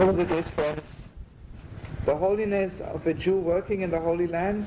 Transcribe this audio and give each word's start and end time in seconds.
Over 0.00 0.12
the 0.14 0.24
days, 0.24 0.48
friends, 0.48 0.86
the 2.06 2.16
holiness 2.16 2.72
of 2.80 3.06
a 3.06 3.12
Jew 3.12 3.36
working 3.36 3.82
in 3.82 3.90
the 3.90 4.00
Holy 4.00 4.26
Land 4.26 4.66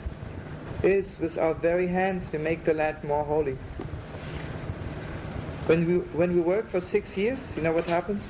is 0.83 1.17
with 1.19 1.39
our 1.39 1.55
very 1.55 1.87
hands 1.87 2.31
we 2.31 2.37
make 2.37 2.63
the 2.65 2.73
land 2.75 3.03
more 3.03 3.25
holy. 3.25 3.57
When 5.65 5.87
we, 5.87 5.97
when 6.15 6.35
we 6.35 6.39
work 6.39 6.69
for 6.69 6.79
six 6.79 7.17
years, 7.17 7.39
you 7.55 7.63
know 7.63 7.71
what 7.71 7.87
happens? 7.87 8.27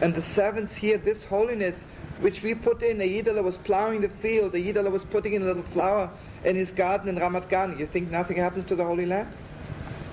And 0.00 0.12
the 0.12 0.20
seventh 0.20 0.82
year, 0.82 0.98
this 0.98 1.22
holiness 1.22 1.76
which 2.18 2.42
we 2.42 2.52
put 2.52 2.82
in, 2.82 2.98
the 2.98 3.04
Yidele 3.22 3.44
was 3.44 3.56
plowing 3.58 4.00
the 4.00 4.08
field, 4.08 4.50
the 4.50 4.72
Yidele 4.72 4.90
was 4.90 5.04
putting 5.04 5.34
in 5.34 5.42
a 5.42 5.44
little 5.44 5.62
flower 5.62 6.10
in 6.42 6.56
his 6.56 6.72
garden 6.72 7.08
in 7.08 7.14
Ramat 7.22 7.48
Gan. 7.48 7.78
You 7.78 7.86
think 7.86 8.10
nothing 8.10 8.38
happens 8.38 8.64
to 8.64 8.74
the 8.74 8.84
Holy 8.84 9.06
Land? 9.06 9.32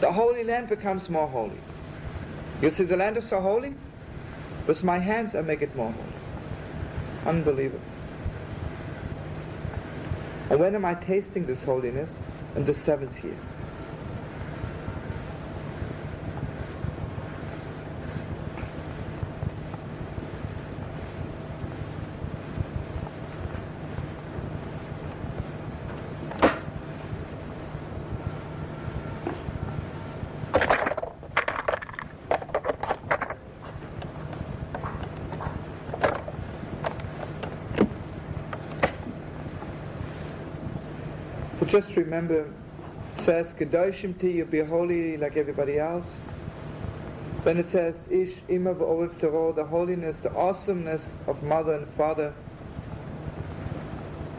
The 0.01 0.11
Holy 0.11 0.43
Land 0.43 0.69
becomes 0.69 1.09
more 1.09 1.27
holy. 1.27 1.57
You 2.61 2.69
see, 2.69 2.83
the 2.83 2.95
land 2.95 3.17
is 3.17 3.27
so 3.27 3.41
holy, 3.41 3.73
with 4.67 4.83
my 4.83 4.99
hands 4.99 5.35
I 5.35 5.41
make 5.41 5.61
it 5.61 5.75
more 5.75 5.91
holy. 5.91 6.07
Unbelievable. 7.25 7.81
And 10.49 10.59
when 10.59 10.75
am 10.75 10.85
I 10.85 10.93
tasting 10.95 11.45
this 11.45 11.63
holiness? 11.63 12.09
In 12.55 12.65
the 12.65 12.73
seventh 12.73 13.23
year. 13.23 13.37
Just 41.75 41.97
remember, 41.97 42.45
it 43.17 43.19
says, 43.19 43.47
Kedoshim 43.59 44.13
tihyu, 44.13 44.49
be 44.49 44.61
holy 44.61 45.17
like 45.17 45.35
everybody 45.35 45.77
else. 45.77 46.05
When 47.43 47.57
it 47.57 47.69
says, 47.69 47.95
Ish 48.09 48.31
ima 48.47 48.73
Torah, 48.73 49.51
the 49.51 49.65
holiness, 49.65 50.15
the 50.23 50.33
awesomeness 50.33 51.09
of 51.27 51.43
mother 51.43 51.73
and 51.73 51.87
father, 51.97 52.33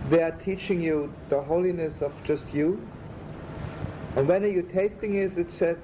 they 0.08 0.22
are 0.22 0.30
teaching 0.30 0.80
you 0.80 1.12
the 1.28 1.42
holiness 1.42 2.00
of 2.00 2.14
just 2.24 2.46
you. 2.54 2.80
And 4.16 4.26
when 4.26 4.42
are 4.42 4.48
you 4.48 4.62
tasting 4.62 5.16
it? 5.16 5.36
It 5.36 5.52
says, 5.52 5.76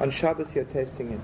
on 0.00 0.10
Shabbos 0.10 0.48
you're 0.52 0.64
tasting 0.64 1.12
it. 1.12 1.20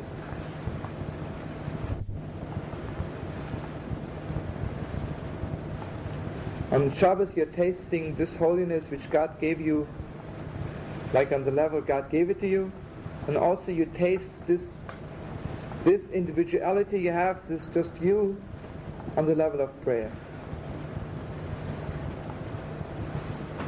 On 6.75 6.93
Shabbos 6.97 7.29
you're 7.37 7.47
tasting 7.47 8.17
this 8.17 8.35
holiness 8.35 8.85
which 8.91 9.09
God 9.09 9.41
gave 9.41 9.61
you, 9.61 9.87
like 11.13 11.31
on 11.31 11.45
the 11.45 11.53
level 11.53 11.81
God 11.81 12.11
gave 12.11 12.31
it 12.31 12.41
to 12.41 12.49
you, 12.49 12.73
and 13.29 13.37
also 13.37 13.71
you 13.71 13.87
taste 13.95 14.29
this 14.49 14.61
this 15.85 16.01
individuality 16.13 16.99
you 16.99 17.13
have, 17.13 17.39
this 17.49 17.63
just 17.73 17.91
you, 18.01 18.37
on 19.17 19.25
the 19.25 19.37
level 19.37 19.61
of 19.61 19.71
prayer. 19.83 20.11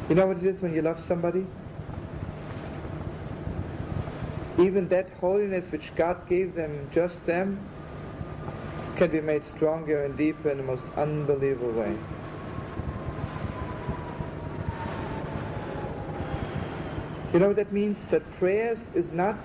You 0.08 0.16
know 0.16 0.26
what 0.26 0.38
it 0.38 0.44
is 0.44 0.60
when 0.60 0.74
you 0.74 0.82
love 0.82 1.00
somebody? 1.04 1.46
Even 4.58 4.88
that 4.88 5.10
holiness 5.20 5.70
which 5.70 5.94
God 5.94 6.28
gave 6.28 6.56
them, 6.56 6.90
just 6.92 7.24
them, 7.24 7.68
can 8.96 9.12
be 9.12 9.20
made 9.20 9.44
stronger 9.44 10.04
and 10.04 10.16
deeper 10.16 10.50
in 10.50 10.56
the 10.56 10.64
most 10.64 10.84
unbelievable 10.96 11.70
way. 11.70 11.96
You 17.36 17.40
know 17.40 17.52
that 17.52 17.70
means? 17.70 17.98
That 18.10 18.22
prayers 18.38 18.78
is 18.94 19.12
not 19.12 19.36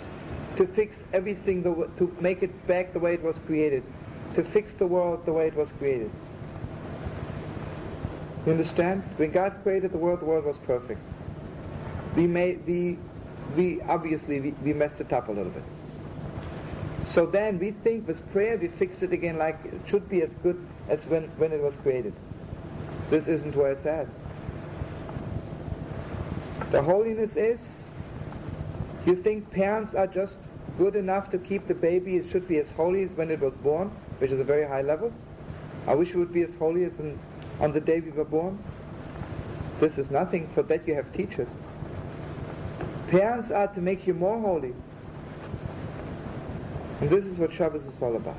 to 0.56 0.66
fix 0.66 0.98
everything, 1.12 1.62
the, 1.62 1.90
to 1.98 2.16
make 2.22 2.42
it 2.42 2.66
back 2.66 2.94
the 2.94 3.00
way 3.00 3.16
it 3.16 3.22
was 3.22 3.36
created, 3.46 3.84
to 4.34 4.46
fix 4.46 4.72
the 4.80 4.88
world 4.88 5.26
the 5.26 5.34
way 5.34 5.48
it 5.48 5.56
was 5.58 5.74
created. 5.78 6.10
You 8.46 8.54
understand? 8.54 9.04
When 9.18 9.32
God 9.32 9.58
created 9.62 9.92
the 9.92 9.98
world, 9.98 10.22
the 10.22 10.26
world 10.26 10.46
was 10.46 10.56
perfect. 10.66 11.02
We 12.16 12.28
made, 12.28 12.66
we, 12.66 12.98
we 13.58 13.82
obviously, 13.82 14.40
we, 14.40 14.52
we 14.64 14.72
messed 14.72 15.02
it 15.02 15.12
up 15.12 15.28
a 15.28 15.34
little 15.34 15.52
bit. 15.52 15.64
So 17.06 17.26
then 17.26 17.60
we 17.60 17.72
think 17.84 18.08
with 18.08 18.26
prayer 18.32 18.58
we 18.58 18.70
fix 18.70 19.02
it 19.02 19.12
again 19.12 19.38
like 19.38 19.60
it 19.66 19.82
should 19.86 20.08
be 20.08 20.22
as 20.22 20.30
good 20.44 20.66
as 20.88 21.06
when, 21.08 21.24
when 21.36 21.52
it 21.52 21.60
was 21.62 21.74
created. 21.84 22.14
This 23.10 23.28
isn't 23.28 23.54
where 23.54 23.74
it's 23.74 23.86
at. 23.86 24.08
The 26.72 26.82
holiness 26.82 27.36
is, 27.36 27.60
you 29.06 29.16
think 29.16 29.50
parents 29.52 29.94
are 29.96 30.08
just 30.08 30.34
good 30.78 30.96
enough 30.96 31.30
to 31.32 31.38
keep 31.38 31.68
the 31.68 31.74
baby, 31.74 32.18
it 32.18 32.32
should 32.32 32.48
be 32.48 32.58
as 32.58 32.68
holy 32.72 33.04
as 33.04 33.10
when 33.12 33.32
it 33.32 33.40
was 33.40 33.54
born, 33.64 33.90
which 34.20 34.32
is 34.32 34.40
a 34.40 34.44
very 34.44 34.68
high 34.68 34.82
level. 34.82 35.12
I 35.88 35.96
wish 35.96 36.10
it 36.10 36.18
would 36.18 36.34
be 36.34 36.44
as 36.44 36.52
holy 36.60 36.86
as 36.86 36.92
on 37.60 37.72
the 37.72 37.82
day 37.82 38.00
we 38.00 38.12
were 38.12 38.26
born. 38.26 38.64
This 39.80 39.98
is 39.98 40.12
nothing, 40.12 40.50
for 40.54 40.62
that 40.64 40.88
you 40.88 40.94
have 40.94 41.12
teachers. 41.14 41.50
Parents 43.08 43.50
are 43.52 43.68
to 43.68 43.82
make 43.82 44.06
you 44.06 44.14
more 44.14 44.40
holy. 44.40 44.74
And 47.02 47.10
this 47.10 47.26
is 47.26 47.38
what 47.40 47.52
Shabbos 47.52 47.84
is 47.86 47.96
all 48.02 48.16
about. 48.16 48.38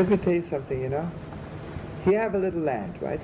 Let 0.00 0.08
me 0.08 0.16
tell 0.16 0.32
you 0.32 0.46
something, 0.48 0.80
you 0.80 0.88
know. 0.88 1.12
Here 2.06 2.20
I 2.20 2.22
have 2.22 2.34
a 2.34 2.38
little 2.38 2.62
land, 2.62 2.96
right? 3.02 3.20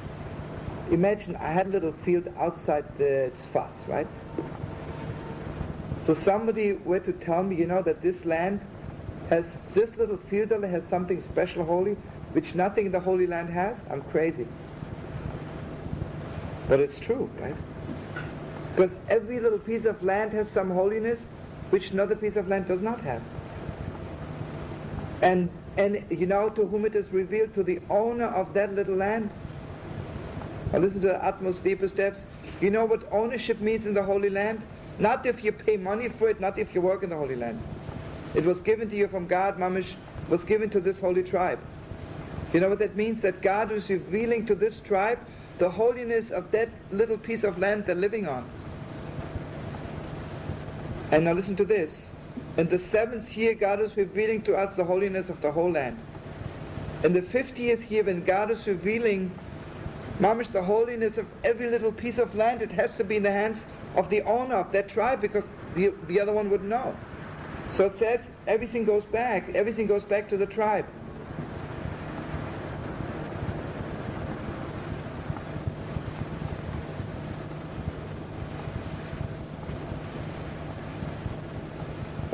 Imagine 0.91 1.34
I 1.37 1.50
had 1.50 1.69
a 1.69 1.70
little 1.70 1.94
field 2.04 2.28
outside 2.37 2.84
the 2.98 3.32
Tzfas, 3.34 3.88
right? 3.88 4.06
So 6.04 6.12
somebody 6.12 6.75
were 6.75 7.00
to 7.00 7.15
tell 7.15 7.42
me, 7.42 7.56
you 7.56 7.66
know, 7.66 7.81
that 7.81 8.03
this 8.03 8.22
land 8.26 8.60
has, 9.31 9.47
this 9.72 9.97
little 9.97 10.19
field 10.28 10.50
has 10.50 10.82
something 10.91 11.25
special 11.25 11.65
holy, 11.65 11.97
which 12.32 12.54
nothing 12.54 12.84
in 12.84 12.92
the 12.92 13.00
Holy 13.00 13.26
Land 13.26 13.48
has, 13.48 13.75
I'm 13.91 14.03
crazy. 14.03 14.47
But 16.68 16.80
it's 16.80 17.01
true, 17.01 17.30
right? 17.41 17.56
Because 18.74 18.91
every 19.09 19.41
little 19.41 19.59
piece 19.59 19.86
of 19.86 20.03
land 20.03 20.34
has 20.34 20.51
some 20.51 20.68
holiness 20.68 21.21
which 21.71 21.92
another 21.92 22.16
piece 22.16 22.36
of 22.36 22.48
land 22.48 22.68
does 22.68 22.83
not 22.83 23.01
have. 23.01 23.22
And 25.22 25.48
and 25.77 26.05
you 26.11 26.27
know 26.27 26.49
to 26.51 26.67
whom 26.67 26.84
it 26.84 26.95
is 26.95 27.11
revealed? 27.13 27.55
To 27.55 27.63
the 27.63 27.81
owner 27.91 28.27
of 28.27 28.55
that 28.55 28.75
little 28.75 28.97
land. 28.97 29.31
Now 30.73 30.78
listen 30.78 31.01
to 31.03 31.09
the 31.09 31.25
utmost 31.25 31.63
deepest 31.63 31.97
depths. 31.97 32.25
You 32.61 32.71
know 32.71 32.84
what 32.84 33.07
ownership 33.13 33.61
means 33.61 33.87
in 33.87 33.95
the 33.95 34.03
Holy 34.03 34.31
Land? 34.31 34.63
Not 34.99 35.27
if 35.27 35.45
you 35.45 35.53
pay 35.53 35.77
money 35.77 36.09
for 36.09 36.28
it, 36.28 36.41
not 36.41 36.59
if 36.59 36.75
you 36.75 36.81
work 36.81 37.03
in 37.03 37.11
the 37.11 37.17
Holy 37.17 37.37
Land. 37.37 37.61
It 38.34 38.45
was 38.45 38.61
given 38.63 38.89
to 38.91 38.97
you 38.97 39.09
from 39.09 39.27
God, 39.27 39.59
Mamish, 39.59 39.95
was 40.28 40.43
given 40.45 40.71
to 40.71 40.81
this 40.81 40.99
holy 40.99 41.23
tribe. 41.23 41.59
You 42.53 42.61
know 42.61 42.69
what 42.69 42.78
that 42.81 42.97
means? 42.97 43.21
That 43.23 43.43
God 43.43 43.71
is 43.71 43.89
revealing 43.89 44.47
to 44.47 44.55
this 44.55 44.81
tribe 44.81 45.19
the 45.59 45.71
holiness 45.71 46.31
of 46.31 46.51
that 46.53 46.69
little 46.91 47.19
piece 47.19 47.45
of 47.45 47.59
land 47.59 47.87
they're 47.87 47.95
living 47.95 48.27
on. 48.27 48.49
And 51.11 51.25
now 51.25 51.33
listen 51.33 51.57
to 51.57 51.65
this. 51.65 52.11
In 52.56 52.68
the 52.68 52.78
seventh 52.78 53.36
year, 53.36 53.54
God 53.54 53.80
is 53.80 53.97
revealing 53.97 54.42
to 54.42 54.56
us 54.56 54.74
the 54.76 54.84
holiness 54.84 55.28
of 55.28 55.41
the 55.42 55.53
whole 55.53 55.70
land. 55.70 55.98
In 57.04 57.12
the 57.12 57.20
fiftieth 57.20 57.91
year, 57.91 58.04
when 58.04 58.24
God 58.24 58.50
is 58.50 58.66
revealing 58.66 59.30
Mamish, 60.18 60.50
the 60.50 60.62
holiness 60.62 61.18
of 61.18 61.26
every 61.44 61.68
little 61.68 61.92
piece 61.92 62.16
of 62.16 62.34
land, 62.34 62.62
it 62.62 62.72
has 62.72 62.92
to 62.94 63.04
be 63.04 63.16
in 63.16 63.22
the 63.22 63.30
hands 63.30 63.64
of 63.94 64.08
the 64.08 64.22
owner 64.22 64.54
of 64.54 64.72
that 64.72 64.88
tribe 64.88 65.20
because 65.20 65.44
the, 65.74 65.92
the 66.06 66.18
other 66.18 66.32
one 66.32 66.48
wouldn't 66.48 66.70
know. 66.70 66.97
So 67.70 67.84
it 67.84 67.98
says 67.98 68.20
everything 68.47 68.84
goes 68.84 69.04
back. 69.04 69.50
Everything 69.54 69.86
goes 69.86 70.04
back 70.04 70.28
to 70.30 70.38
the 70.38 70.47
tribe. 70.47 70.86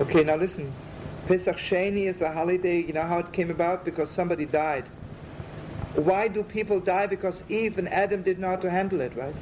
Okay, 0.02 0.24
now 0.24 0.34
listen. 0.34 0.74
Pesach 1.26 1.56
Sheni 1.56 2.08
is 2.08 2.20
a 2.20 2.32
holiday. 2.32 2.80
You 2.80 2.92
know 2.92 3.02
how 3.02 3.20
it 3.20 3.32
came 3.32 3.52
about? 3.52 3.84
Because 3.84 4.10
somebody 4.10 4.46
died. 4.46 4.88
Why 5.94 6.26
do 6.26 6.42
people 6.42 6.80
die? 6.80 7.06
Because 7.06 7.44
Eve 7.48 7.78
and 7.78 7.88
Adam 7.88 8.22
did 8.22 8.40
not 8.40 8.48
know 8.48 8.56
how 8.56 8.62
to 8.62 8.70
handle 8.70 9.00
it, 9.00 9.16
right? 9.16 9.34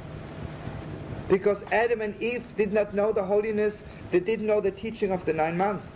Because 1.29 1.63
Adam 1.71 2.01
and 2.01 2.21
Eve 2.21 2.45
did 2.57 2.73
not 2.73 2.93
know 2.93 3.11
the 3.11 3.23
holiness, 3.23 3.73
they 4.11 4.19
didn't 4.19 4.45
know 4.45 4.61
the 4.61 4.69
teaching 4.69 5.11
of 5.11 5.25
the 5.25 5.33
nine 5.33 5.57
months. 5.57 5.87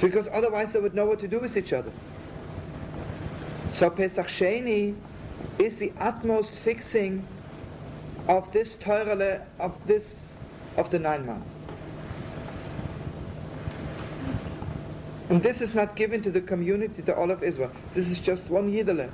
Because 0.00 0.26
otherwise 0.32 0.72
they 0.72 0.80
would 0.80 0.96
know 0.96 1.06
what 1.06 1.20
to 1.20 1.28
do 1.28 1.38
with 1.38 1.56
each 1.56 1.72
other. 1.72 1.92
So 3.70 3.90
Pesach 3.90 4.26
Sheni 4.26 4.96
is 5.60 5.76
the 5.76 5.92
utmost 6.00 6.58
fixing 6.64 7.24
of 8.26 8.50
this 8.50 8.74
Torah, 8.74 9.46
of 9.60 9.76
this, 9.86 10.16
of 10.76 10.90
the 10.90 10.98
nine 10.98 11.26
months. 11.26 11.59
And 15.30 15.40
this 15.40 15.60
is 15.60 15.74
not 15.74 15.94
given 15.94 16.22
to 16.22 16.30
the 16.32 16.40
community, 16.40 17.02
to 17.02 17.14
all 17.14 17.30
of 17.30 17.44
Israel. 17.44 17.70
This 17.94 18.08
is 18.08 18.18
just 18.18 18.50
one 18.50 18.70
Yidele. 18.70 19.08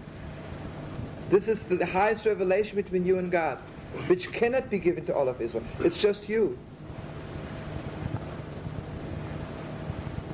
This 1.29 1.47
is 1.47 1.63
the 1.65 1.85
highest 1.85 2.25
revelation 2.25 2.77
between 2.77 3.05
you 3.05 3.19
and 3.19 3.31
God, 3.31 3.59
which 4.07 4.33
cannot 4.33 4.71
be 4.71 4.79
given 4.79 5.05
to 5.07 5.15
all 5.15 5.29
of 5.29 5.43
Israel. 5.43 5.63
It's 5.81 6.01
just 6.01 6.27
you. 6.27 6.57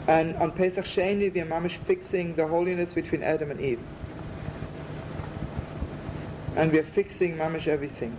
And 0.06 0.36
on 0.36 0.52
Pesach 0.52 0.84
Sheni, 0.84 1.34
we 1.34 1.40
are 1.40 1.46
mamish 1.46 1.76
fixing 1.86 2.36
the 2.36 2.46
holiness 2.46 2.92
between 2.92 3.24
Adam 3.24 3.50
and 3.50 3.60
Eve. 3.60 3.80
And 6.54 6.70
we 6.70 6.78
are 6.78 6.84
fixing 6.84 7.36
mamish 7.36 7.66
everything. 7.66 8.16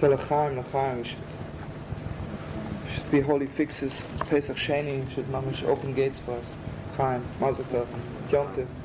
So 0.00 0.08
l'chaim, 0.08 1.04
be 3.10 3.20
holy 3.20 3.46
fixes. 3.46 4.04
Pesach 4.28 4.56
Sheni 4.56 5.10
should 5.14 5.26
mamish 5.26 5.64
open 5.64 5.94
gates 5.94 6.18
for 6.20 6.32
us. 6.32 6.52
Chaim, 6.96 7.24
Mazel 7.40 7.64
Tov, 7.64 7.88
Yom 8.30 8.77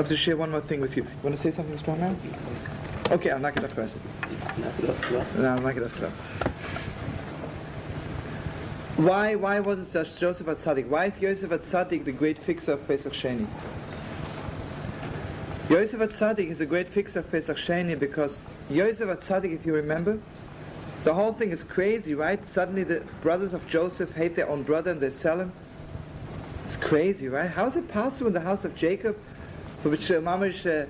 have 0.00 0.08
to 0.08 0.16
share 0.16 0.36
one 0.36 0.50
more 0.50 0.62
thing 0.62 0.80
with 0.80 0.96
you. 0.96 1.02
You 1.02 1.08
want 1.22 1.36
to 1.36 1.42
say 1.42 1.54
something 1.54 1.78
strong 1.78 2.00
now? 2.00 2.16
Okay, 3.10 3.30
I'll 3.30 3.38
knock 3.38 3.56
it 3.58 3.64
off 3.64 3.72
first. 3.72 3.96
No, 5.36 5.50
I'll 5.50 5.58
knock 5.58 5.76
it 5.76 5.82
off 5.82 5.94
slow. 5.94 6.10
Why, 8.96 9.34
why 9.34 9.60
was 9.60 9.78
it 9.80 9.92
just 9.92 10.18
Joseph 10.18 10.46
Atzadik? 10.46 10.88
Why 10.88 11.06
is 11.06 11.20
Joseph 11.20 11.50
Atzadik 11.50 12.04
the 12.06 12.12
great 12.12 12.38
fixer 12.38 12.72
of 12.72 12.88
Pesach 12.88 13.12
Sheni? 13.12 13.46
Yosef 15.68 16.00
Atzadik 16.00 16.50
is 16.50 16.60
a 16.60 16.66
great 16.66 16.88
fixer 16.88 17.18
of 17.18 17.30
Pesach 17.30 17.58
Sheni 17.58 17.98
because 17.98 18.40
Yosef 18.70 19.06
Atzadik, 19.08 19.54
if 19.54 19.66
you 19.66 19.74
remember, 19.74 20.18
the 21.04 21.12
whole 21.12 21.34
thing 21.34 21.50
is 21.50 21.62
crazy, 21.62 22.14
right? 22.14 22.46
Suddenly 22.46 22.84
the 22.84 23.02
brothers 23.20 23.52
of 23.52 23.66
Joseph 23.68 24.12
hate 24.12 24.34
their 24.34 24.48
own 24.48 24.62
brother 24.62 24.92
and 24.92 25.00
they 25.00 25.10
sell 25.10 25.40
him. 25.40 25.52
It's 26.66 26.76
crazy, 26.76 27.28
right? 27.28 27.50
How 27.50 27.66
is 27.66 27.76
it 27.76 27.88
possible 27.88 28.28
in 28.28 28.32
the 28.32 28.40
house 28.40 28.64
of 28.64 28.74
Jacob, 28.76 29.16
which 29.82 30.10
uh, 30.10 30.20
Mamish 30.20 30.66
uh, 30.66 30.86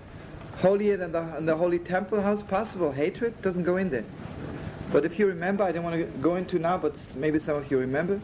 holier 0.58 0.96
than 0.96 1.12
the, 1.12 1.38
the 1.40 1.56
holy 1.56 1.78
temple? 1.78 2.20
How 2.20 2.32
is 2.32 2.42
possible? 2.42 2.92
Hatred 2.92 3.40
doesn't 3.42 3.64
go 3.64 3.76
in 3.76 3.90
there. 3.90 4.04
But 4.92 5.04
if 5.04 5.18
you 5.18 5.26
remember, 5.26 5.62
I 5.62 5.72
don't 5.72 5.84
want 5.84 5.96
to 5.96 6.06
go 6.18 6.36
into 6.36 6.58
now, 6.58 6.78
but 6.78 6.94
maybe 7.14 7.38
some 7.38 7.56
of 7.56 7.70
you 7.70 7.78
remember, 7.78 8.20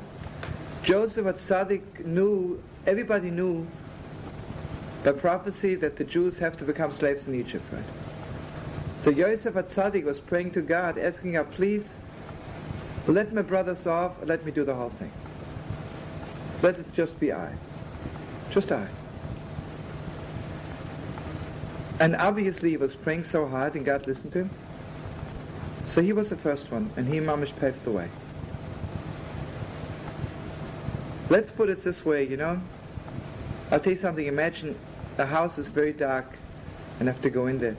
Joseph 0.83 1.27
at 1.27 1.37
Atzadik 1.37 2.05
knew, 2.05 2.63
everybody 2.87 3.31
knew 3.31 3.67
by 5.05 5.13
prophecy 5.13 5.77
that 5.77 5.97
the 5.97 6.05
Jews 6.05 6.37
have 6.39 6.57
to 6.57 6.65
become 6.65 6.93
slaves 6.93 7.27
in 7.27 7.35
Egypt, 7.35 7.65
right? 7.73 7.85
So 9.01 9.11
Yosef 9.11 9.55
Atzadik 9.55 10.05
was 10.05 10.19
praying 10.19 10.51
to 10.53 10.63
God, 10.63 10.99
asking 10.99 11.33
God, 11.33 11.53
please, 11.53 11.95
let 13.07 13.33
my 13.33 13.43
brothers 13.43 13.87
off, 13.87 14.13
let 14.25 14.45
me 14.45 14.51
do 14.51 14.65
the 14.65 14.75
whole 14.75 14.91
thing. 14.91 15.13
Let 16.63 16.79
it 16.79 16.93
just 16.95 17.21
be 17.21 17.33
I. 17.33 17.55
Just 18.51 18.73
I. 18.73 18.89
And 21.99 22.15
obviously 22.17 22.71
he 22.71 22.77
was 22.77 22.95
praying 22.95 23.25
so 23.25 23.47
hard 23.47 23.75
and 23.75 23.85
God 23.85 24.07
listened 24.07 24.33
to 24.33 24.41
him. 24.41 24.51
So 25.87 26.03
he 26.03 26.13
was 26.13 26.29
the 26.29 26.37
first 26.37 26.71
one, 26.73 26.91
and 26.97 27.07
he 27.07 27.19
and 27.19 27.27
mamish 27.27 27.55
paved 27.57 27.85
the 27.85 27.93
way. 27.93 28.09
Let's 31.31 31.51
put 31.51 31.69
it 31.69 31.83
this 31.83 32.05
way, 32.05 32.27
you 32.27 32.37
know. 32.37 32.61
I'll 33.71 33.81
tell 33.81 33.93
you 33.93 33.99
something. 33.99 34.27
Imagine 34.27 34.77
a 35.19 35.27
house 35.27 35.59
is 35.59 35.69
very 35.69 35.93
dark 35.93 36.39
and 37.01 37.09
I 37.09 37.13
have 37.13 37.23
to 37.23 37.31
go 37.31 37.47
in 37.47 37.59
there. 37.59 37.77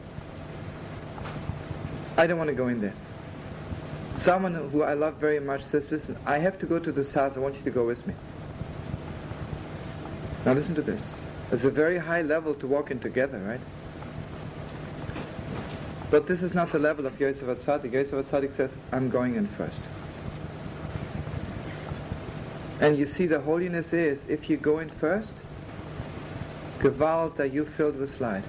I 2.17 2.27
don't 2.27 2.37
want 2.37 2.49
to 2.49 2.55
go 2.55 2.67
in 2.67 2.81
there. 2.81 2.93
Someone 4.15 4.53
who 4.53 4.83
I 4.83 4.95
love 4.95 5.15
very 5.15 5.39
much 5.39 5.63
says, 5.63 5.89
listen, 5.91 6.17
I 6.25 6.39
have 6.39 6.59
to 6.59 6.65
go 6.65 6.79
to 6.79 6.91
this 6.91 7.13
house. 7.13 7.37
I 7.37 7.39
want 7.39 7.55
you 7.55 7.63
to 7.63 7.71
go 7.71 7.85
with 7.85 8.05
me. 8.07 8.13
Now 10.45 10.53
listen 10.53 10.75
to 10.75 10.81
this. 10.81 11.15
It's 11.51 11.63
a 11.63 11.71
very 11.71 11.97
high 11.97 12.23
level 12.23 12.53
to 12.55 12.67
walk 12.67 12.91
in 12.91 12.99
together, 12.99 13.39
right? 13.39 13.61
But 16.09 16.25
this 16.25 16.41
is 16.41 16.53
not 16.53 16.71
the 16.71 16.79
level 16.79 17.05
of 17.05 17.19
Yosef 17.19 17.43
Atzadik. 17.43 17.91
Yosef 17.91 18.25
Atzadik 18.25 18.55
says, 18.55 18.71
I'm 18.91 19.09
going 19.09 19.35
in 19.35 19.47
first. 19.47 19.81
And 22.79 22.97
you 22.97 23.05
see 23.05 23.25
the 23.25 23.41
holiness 23.41 23.91
is, 23.91 24.19
if 24.29 24.49
you 24.49 24.57
go 24.57 24.79
in 24.79 24.89
first, 24.89 25.33
Gewalt 26.79 27.35
that 27.37 27.51
you 27.51 27.65
filled 27.65 27.97
with 27.97 28.19
light. 28.21 28.43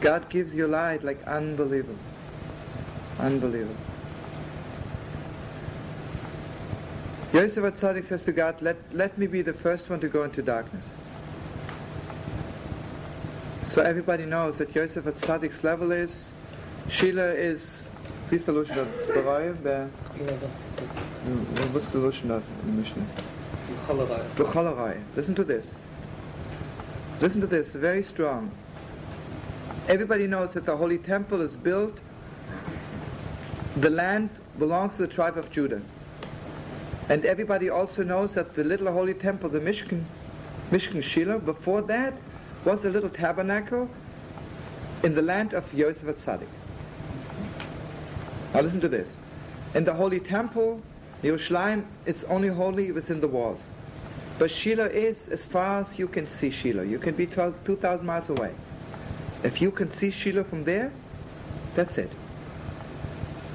God 0.00 0.28
gives 0.30 0.54
you 0.54 0.66
light 0.66 1.02
like 1.02 1.22
unbelievable. 1.26 1.98
Unbelievable. 3.18 3.76
Yosef 7.32 7.62
Atzadik 7.62 8.08
says 8.08 8.22
to 8.22 8.32
God, 8.32 8.60
let, 8.62 8.76
let 8.92 9.18
me 9.18 9.26
be 9.26 9.42
the 9.42 9.52
first 9.52 9.90
one 9.90 10.00
to 10.00 10.08
go 10.08 10.24
into 10.24 10.42
darkness. 10.42 10.88
So 13.70 13.82
everybody 13.82 14.26
knows 14.26 14.58
that 14.58 14.74
Yosef 14.74 15.04
Atzadik's 15.04 15.62
level 15.62 15.92
is, 15.92 16.32
Sheila 16.88 17.28
is, 17.28 17.84
please 18.28 18.42
the 18.42 18.50
Lushna 18.50 18.84
Barayim, 19.06 19.58
mm, 19.58 19.88
what's 21.72 21.90
the 21.90 21.98
Lushna 22.00 22.42
in 22.64 22.76
the 22.76 22.82
Mishnah? 22.82 23.06
Listen 25.14 25.36
to 25.36 25.44
this. 25.44 25.72
Listen 27.20 27.40
to 27.40 27.46
this, 27.46 27.68
very 27.68 28.02
strong. 28.02 28.50
Everybody 29.86 30.26
knows 30.26 30.52
that 30.54 30.64
the 30.64 30.76
Holy 30.76 30.98
Temple 30.98 31.40
is 31.40 31.54
built, 31.54 32.00
the 33.76 33.90
land 33.90 34.30
belongs 34.58 34.96
to 34.96 35.02
the 35.02 35.12
tribe 35.14 35.38
of 35.38 35.48
Judah. 35.52 35.80
And 37.08 37.24
everybody 37.24 37.70
also 37.70 38.02
knows 38.02 38.34
that 38.34 38.56
the 38.56 38.64
little 38.64 38.90
Holy 38.90 39.14
Temple, 39.14 39.48
the 39.48 39.60
Mishkan, 39.60 40.02
Mishkan 40.72 41.04
Shiloh, 41.04 41.38
before 41.38 41.82
that 41.82 42.14
was 42.64 42.84
a 42.84 42.90
little 42.90 43.10
tabernacle 43.10 43.88
in 45.02 45.14
the 45.14 45.22
land 45.22 45.54
of 45.54 45.72
Yosef 45.72 46.04
Atzadik. 46.04 46.48
Now 48.54 48.60
listen 48.60 48.80
to 48.80 48.88
this. 48.88 49.16
In 49.74 49.84
the 49.84 49.94
Holy 49.94 50.20
Temple, 50.20 50.82
Yerushalayim, 51.22 51.84
it's 52.06 52.24
only 52.24 52.48
holy 52.48 52.92
within 52.92 53.20
the 53.20 53.28
walls. 53.28 53.60
But 54.38 54.50
Shiloh 54.50 54.86
is 54.86 55.28
as 55.28 55.44
far 55.46 55.82
as 55.82 55.98
you 55.98 56.08
can 56.08 56.26
see 56.26 56.50
Shiloh. 56.50 56.82
You 56.82 56.98
can 56.98 57.14
be 57.14 57.26
2,000 57.26 58.04
miles 58.04 58.28
away. 58.28 58.52
If 59.44 59.60
you 59.60 59.70
can 59.70 59.92
see 59.92 60.10
Shiloh 60.10 60.44
from 60.44 60.64
there, 60.64 60.92
that's 61.74 61.98
it. 61.98 62.10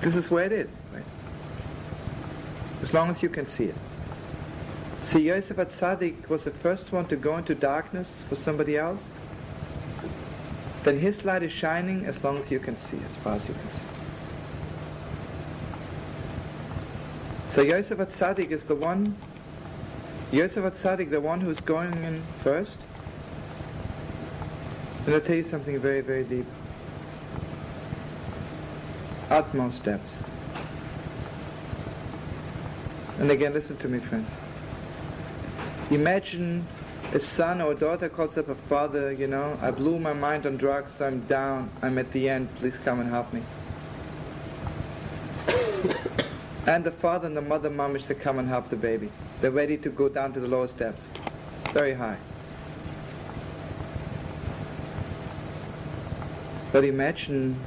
This 0.02 0.16
is 0.16 0.30
where 0.30 0.46
it 0.46 0.52
is. 0.52 0.70
Right? 0.94 1.04
As 2.82 2.94
long 2.94 3.10
as 3.10 3.22
you 3.22 3.30
can 3.30 3.48
see 3.48 3.66
it. 3.66 3.76
See, 5.06 5.20
Yosef 5.20 5.58
Atzadik 5.58 6.30
was 6.30 6.46
the 6.46 6.52
first 6.52 6.92
one 6.92 7.08
to 7.10 7.16
go 7.16 7.38
into 7.38 7.54
darkness 7.54 8.10
for 8.28 8.36
somebody 8.36 8.76
else. 8.76 9.04
Then 10.84 11.00
his 11.00 11.24
light 11.24 11.44
is 11.44 11.52
shining 11.52 12.08
as 12.08 12.24
long 12.24 12.40
as 12.40 12.50
you 12.50 12.60
can 12.60 12.76
see, 12.90 12.98
as 12.98 13.16
far 13.18 13.36
as 13.36 13.48
you 13.48 13.54
can 13.54 13.72
see. 13.72 13.82
So 17.50 17.62
Yosef 17.62 18.00
Atzadik 18.00 18.50
is 18.50 18.64
the 18.64 18.74
one 18.74 19.16
Yosef 20.32 20.64
Atzadik, 20.64 21.12
the 21.12 21.22
one 21.22 21.40
who's 21.40 21.60
going 21.60 21.94
in 22.04 22.24
first, 22.44 22.80
and 25.06 25.14
I'll 25.14 25.22
tell 25.22 25.36
you 25.36 25.44
something 25.44 25.80
very, 25.80 26.02
very 26.02 26.24
deep. 26.24 26.48
Utmost 29.30 29.84
depth. 29.84 30.16
And 33.20 33.30
again, 33.30 33.54
listen 33.54 33.78
to 33.78 33.88
me, 33.88 34.00
friends. 34.00 34.28
Imagine 35.92 36.66
a 37.14 37.20
son 37.20 37.62
or 37.62 37.74
a 37.74 37.76
daughter 37.76 38.10
calls 38.10 38.36
up 38.38 38.50
a 38.50 38.56
father, 38.56 39.12
you 39.12 39.28
know, 39.28 39.56
I 39.62 39.70
blew 39.70 40.00
my 40.00 40.14
mind 40.14 40.48
on 40.48 40.58
drugs, 40.58 41.00
I'm 41.00 41.22
down, 41.28 41.70
I'm 41.84 42.00
at 42.00 42.12
the 42.12 42.28
end, 42.28 42.54
please 42.56 42.76
come 42.78 43.00
and 43.00 43.10
help 43.10 43.32
me. 43.32 43.44
and 46.66 46.84
the 46.84 46.92
father 46.92 47.28
and 47.28 47.38
the 47.38 47.42
mother 47.42 47.70
mamish 47.70 48.08
to 48.08 48.16
come 48.16 48.40
and 48.40 48.48
help 48.48 48.70
the 48.70 48.76
baby. 48.76 49.12
They're 49.42 49.52
ready 49.52 49.78
to 49.78 49.90
go 49.90 50.10
down 50.10 50.34
to 50.34 50.40
the 50.40 50.48
lower 50.48 50.68
steps. 50.68 51.06
Very 51.72 51.94
high. 51.94 52.18
But 56.72 56.84
imagine, 56.84 57.60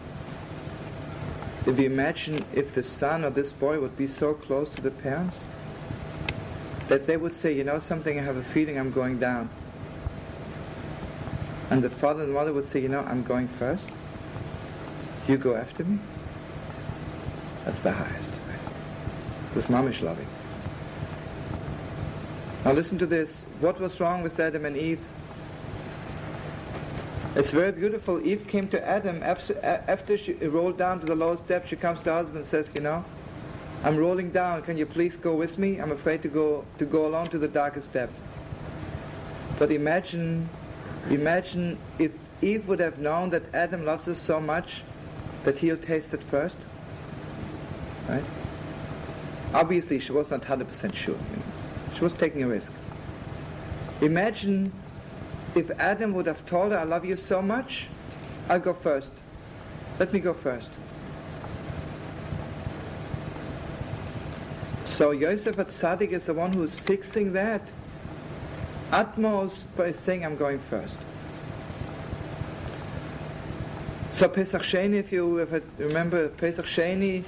if 1.67 1.79
you 1.79 1.87
imagine 1.87 2.45
if 2.53 2.75
the 2.75 2.83
son 2.83 3.23
of 3.23 3.37
this 3.37 3.53
boy 3.53 3.81
would 3.81 3.97
be 3.97 4.09
so 4.09 4.35
close 4.35 4.69
to 4.71 4.81
the 4.81 4.91
parents, 4.91 5.45
that 6.89 7.07
they 7.07 7.17
would 7.17 7.35
say, 7.35 7.53
you 7.55 7.65
know 7.65 7.79
something, 7.79 8.19
I 8.19 8.23
have 8.23 8.37
a 8.37 8.43
feeling 8.43 8.79
I'm 8.79 8.91
going 8.91 9.19
down. 9.19 9.49
And 11.71 11.83
the 11.83 11.91
father 11.91 12.23
and 12.23 12.31
the 12.31 12.35
mother 12.35 12.53
would 12.53 12.69
say, 12.69 12.81
you 12.81 12.89
know, 12.89 13.01
I'm 13.01 13.23
going 13.23 13.47
first. 13.47 13.89
You 15.27 15.37
go 15.37 15.55
after 15.55 15.85
me. 15.85 15.99
That's 17.65 17.81
the 17.81 17.93
highest. 17.93 18.33
This 19.55 19.67
mamish 19.67 20.03
loving. 20.03 20.27
Now 22.65 22.73
listen 22.73 22.99
to 22.99 23.07
this. 23.07 23.45
What 23.61 23.79
was 23.81 24.01
wrong 24.01 24.23
with 24.23 24.41
Adam 24.41 24.65
and 24.65 24.77
Eve? 24.77 25.01
It's 27.37 27.53
very 27.53 27.73
beautiful. 27.73 28.27
Eve 28.27 28.47
came 28.49 28.69
to 28.69 28.89
Adam 28.89 29.23
after 29.23 30.17
she 30.17 30.33
rolled 30.33 30.79
down 30.79 31.01
to 31.01 31.07
the 31.07 31.15
lowest 31.15 31.45
step. 31.45 31.67
She 31.67 31.77
comes 31.77 32.01
to 32.01 32.07
her 32.07 32.17
husband 32.17 32.39
and 32.39 32.47
says, 32.47 32.69
you 32.75 32.81
know, 32.81 33.05
I'm 33.85 33.97
rolling 33.97 34.31
down. 34.31 34.63
Can 34.63 34.77
you 34.77 34.87
please 34.87 35.17
go 35.17 35.35
with 35.35 35.57
me? 35.59 35.79
I'm 35.79 35.93
afraid 35.93 36.23
to 36.23 36.29
go 36.29 36.65
to 36.79 36.85
go 36.85 37.07
alone 37.07 37.29
to 37.29 37.39
the 37.39 37.49
darkest 37.49 37.93
depths. 37.93 38.21
But 39.59 39.71
imagine, 39.71 40.49
imagine 41.11 41.79
if 41.99 42.13
Eve 42.43 42.67
would 42.69 42.81
have 42.81 42.99
known 42.99 43.31
that 43.31 43.43
Adam 43.55 43.85
loves 43.85 44.07
her 44.07 44.15
so 44.15 44.41
much 44.41 44.83
that 45.45 45.59
he'll 45.59 45.77
taste 45.77 46.13
it 46.13 46.23
first. 46.25 46.57
Right? 48.09 48.25
Obviously, 49.55 49.99
she 50.01 50.13
was 50.13 50.31
not 50.31 50.43
100% 50.43 50.95
sure. 50.95 51.19
She 51.97 52.05
was 52.05 52.15
taking 52.15 52.43
a 52.43 52.49
risk. 52.49 52.73
Imagine 54.01 54.73
if 55.55 55.71
Adam 55.81 56.13
would 56.15 56.27
have 56.27 56.45
told 56.47 56.73
her, 56.73 56.79
I 56.79 56.85
love 56.85 57.05
you 57.05 57.17
so 57.17 57.43
much, 57.43 57.89
I'll 58.49 58.61
go 58.61 58.75
first. 58.75 59.13
Let 59.99 60.13
me 60.13 60.21
go 60.21 60.35
first. 60.35 60.71
So 64.99 65.13
Yosef 65.13 65.55
Atzadik 65.55 66.11
is 66.11 66.25
the 66.25 66.35
one 66.35 66.53
who's 66.53 66.77
fixing 66.77 67.33
that 67.35 67.63
utmost 68.91 69.65
by 69.77 69.93
saying, 69.93 70.25
I'm 70.25 70.35
going 70.35 70.59
first. 70.59 70.99
So 74.11 74.29
Pesach 74.29 74.63
Sheni, 74.63 74.95
if 74.95 75.13
you 75.13 75.47
remember, 75.79 76.31
Pesach 76.31 76.67
Sheni 76.67 77.25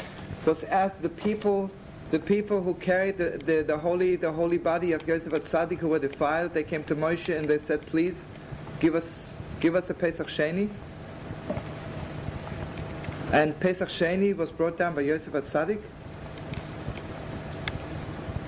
was 0.46 0.64
at 0.64 1.00
the 1.00 1.10
people, 1.10 1.70
the 2.10 2.18
people 2.18 2.60
who 2.60 2.74
carried 2.74 3.18
the, 3.18 3.40
the, 3.46 3.62
the 3.62 3.78
holy 3.78 4.16
the 4.16 4.32
holy 4.32 4.58
body 4.58 4.90
of 4.90 5.06
Yosef 5.06 5.32
Atzadik 5.32 5.78
who 5.78 5.90
were 5.90 6.00
defiled. 6.00 6.52
They 6.52 6.64
came 6.64 6.82
to 6.84 6.96
Moshe 6.96 7.38
and 7.38 7.48
they 7.48 7.60
said, 7.60 7.86
"Please, 7.86 8.24
give 8.80 8.96
us 8.96 9.32
give 9.60 9.76
us 9.76 9.88
a 9.90 9.94
Pesach 9.94 10.26
Sheni." 10.26 10.68
And 13.30 13.54
Pesach 13.60 13.90
Sheni 13.90 14.36
was 14.36 14.50
brought 14.50 14.76
down 14.76 14.96
by 14.96 15.02
Yosef 15.02 15.34
Atzadik. 15.34 15.82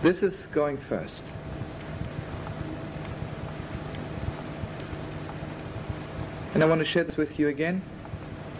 This 0.02 0.20
is 0.24 0.46
going 0.46 0.78
first. 0.78 1.22
And 6.54 6.62
I 6.62 6.66
want 6.66 6.80
to 6.80 6.84
share 6.84 7.04
this 7.04 7.16
with 7.16 7.38
you 7.38 7.46
again. 7.46 7.80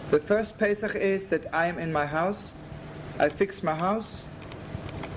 The 0.09 0.19
first 0.19 0.57
Pesach 0.57 0.95
is 0.95 1.25
that 1.25 1.53
I 1.53 1.67
am 1.67 1.79
in 1.79 1.91
my 1.91 2.05
house, 2.05 2.53
I 3.19 3.27
fix 3.27 3.61
my 3.61 3.75
house, 3.75 4.23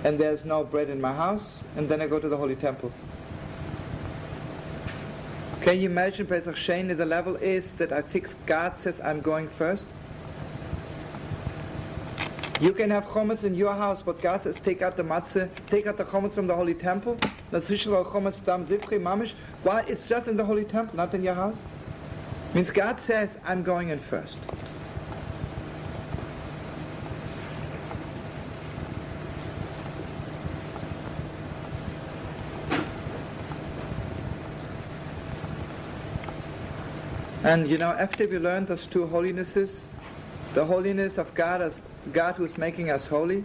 and 0.02 0.18
there's 0.18 0.44
no 0.44 0.64
bread 0.64 0.90
in 0.90 1.00
my 1.00 1.12
house, 1.12 1.62
and 1.76 1.88
then 1.88 2.00
I 2.00 2.08
go 2.08 2.18
to 2.18 2.28
the 2.28 2.36
Holy 2.36 2.56
Temple. 2.56 2.90
Can 5.60 5.78
you 5.78 5.88
imagine 5.88 6.26
Pesach 6.26 6.56
Sheni, 6.56 6.96
the 6.96 7.06
level 7.06 7.36
is 7.36 7.72
that 7.74 7.92
I 7.92 8.02
fix, 8.02 8.34
God 8.46 8.78
says 8.80 9.00
I'm 9.00 9.20
going 9.20 9.48
first? 9.48 9.86
You 12.58 12.72
can 12.72 12.90
have 12.90 13.04
chometz 13.04 13.44
in 13.44 13.54
your 13.54 13.74
house, 13.74 14.00
but 14.02 14.22
God 14.22 14.42
says 14.42 14.58
take 14.64 14.80
out 14.80 14.96
the 14.96 15.02
matzah, 15.02 15.50
take 15.68 15.86
out 15.86 15.98
the 15.98 16.04
chometz 16.04 16.32
from 16.32 16.46
the 16.46 16.56
Holy 16.56 16.72
Temple. 16.72 17.18
mamish. 18.98 19.34
Why? 19.62 19.84
It's 19.86 20.08
just 20.08 20.26
in 20.26 20.38
the 20.38 20.44
Holy 20.44 20.64
Temple, 20.64 20.96
not 20.96 21.12
in 21.12 21.22
your 21.22 21.34
house. 21.34 21.56
Means 22.54 22.70
God 22.70 22.98
says, 23.00 23.36
I'm 23.44 23.62
going 23.62 23.90
in 23.90 24.00
first. 24.00 24.38
And 37.44 37.68
you 37.68 37.76
know, 37.76 37.90
after 37.90 38.26
we 38.26 38.38
learn 38.38 38.64
those 38.64 38.86
two 38.86 39.06
holinesses, 39.06 39.88
the 40.54 40.64
holiness 40.64 41.18
of 41.18 41.32
God 41.34 41.60
as 41.60 41.78
God 42.12 42.36
who's 42.36 42.56
making 42.56 42.90
us 42.90 43.06
holy, 43.06 43.44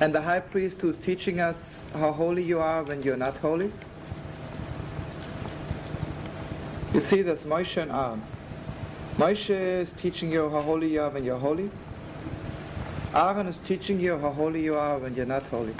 and 0.00 0.14
the 0.14 0.20
high 0.20 0.40
priest 0.40 0.80
who's 0.80 0.98
teaching 0.98 1.40
us 1.40 1.82
how 1.92 2.12
holy 2.12 2.42
you 2.42 2.60
are 2.60 2.82
when 2.82 3.02
you're 3.02 3.16
not 3.16 3.36
holy. 3.38 3.72
You 6.94 7.00
see, 7.00 7.22
there's 7.22 7.40
Moshe 7.40 7.76
and 7.80 7.90
Aaron. 7.90 8.22
Moshe 9.16 9.50
is 9.50 9.92
teaching 9.94 10.30
you 10.30 10.48
how 10.50 10.60
holy 10.60 10.92
you 10.92 11.00
are 11.00 11.10
when 11.10 11.24
you're 11.24 11.38
holy. 11.38 11.70
Aaron 13.14 13.46
is 13.46 13.58
teaching 13.66 13.98
you 13.98 14.18
how 14.18 14.30
holy 14.30 14.62
you 14.62 14.76
are 14.76 14.98
when 14.98 15.14
you're 15.14 15.26
not 15.26 15.42
holy. 15.44 15.74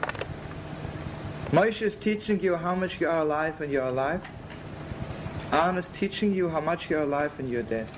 Moshe 1.52 1.82
is 1.82 1.96
teaching 1.96 2.40
you 2.40 2.56
how 2.56 2.74
much 2.74 3.00
you 3.00 3.08
are 3.08 3.20
alive 3.20 3.60
when 3.60 3.70
you're 3.70 3.84
alive. 3.84 4.26
Aaron 5.52 5.76
is 5.76 5.88
teaching 5.90 6.32
you 6.32 6.48
how 6.48 6.60
much 6.60 6.90
you're 6.90 7.02
alive 7.02 7.30
when 7.36 7.48
you're 7.48 7.62
dead. 7.62 7.88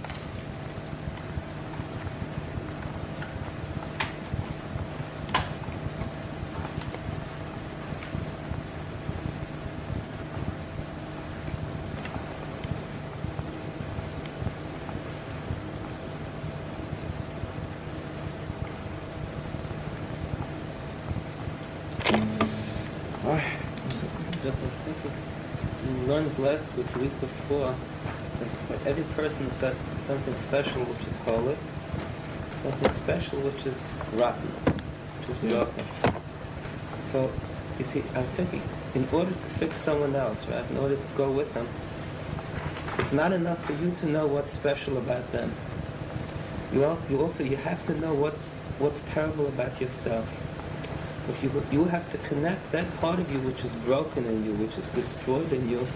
Just 24.41 24.63
was 24.63 24.73
thinking, 24.85 25.13
learned 26.19 26.39
last 26.41 26.77
week, 26.77 26.93
the 26.95 26.99
week 26.99 27.21
before, 27.21 27.77
every 28.85 29.05
person's 29.05 29.57
got 29.57 29.77
something 29.97 30.35
special 30.35 30.85
which 30.85 31.07
is 31.07 31.17
holy, 31.19 31.57
something 32.55 32.91
special 32.93 33.41
which 33.41 33.67
is 33.67 34.03
rotten, 34.15 34.49
which 34.49 35.29
is 35.31 35.39
broken. 35.39 35.85
So, 37.03 37.33
you 37.79 37.85
see, 37.85 38.03
I 38.17 38.21
was 38.23 38.31
thinking, 38.31 38.63
in 38.97 39.09
order 39.13 39.31
to 39.31 39.49
fix 39.61 39.79
someone 39.79 40.17
else, 40.17 40.49
right, 40.49 40.69
in 40.69 40.77
order 40.77 40.97
to 40.97 41.09
go 41.17 41.31
with 41.31 41.55
them, 41.55 41.69
it's 42.99 43.13
not 43.13 43.33
enough 43.33 43.65
for 43.65 43.75
you 43.75 43.93
to 44.01 44.07
know 44.07 44.27
what's 44.27 44.53
special 44.53 44.99
about 44.99 45.31
them. 45.31 45.53
You 46.73 46.85
also, 46.85 47.07
you 47.09 47.21
also, 47.21 47.45
you 47.45 47.57
have 47.57 47.85
to 47.87 47.95
know 48.01 48.13
what's, 48.13 48.51
what's 48.81 49.03
terrible 49.03 49.47
about 49.47 49.81
yourself. 49.81 50.29
If 51.29 51.43
you, 51.43 51.65
you 51.71 51.85
have 51.85 52.11
to 52.13 52.19
connect 52.19 52.73
that 52.73 52.95
part 53.01 53.19
of 53.19 53.31
you 53.31 53.39
which 53.41 53.65
is 53.65 53.73
broken 53.75 54.25
in 54.27 54.45
you, 54.45 54.53
which 54.55 54.79
is 54.79 54.89
destroyed 54.89 55.53
in 55.53 55.69
you, 55.69 55.87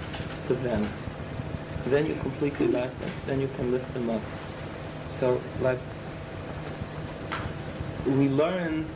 to 0.46 0.54
them. 0.54 0.88
Then 1.86 2.06
you 2.06 2.14
completely 2.16 2.68
like 2.68 2.96
them. 3.00 3.10
Then 3.26 3.40
you 3.40 3.48
can 3.48 3.72
lift 3.72 3.92
them 3.94 4.10
up. 4.10 4.22
So, 5.08 5.40
like, 5.60 5.78
we 8.06 8.28
learn, 8.28 8.88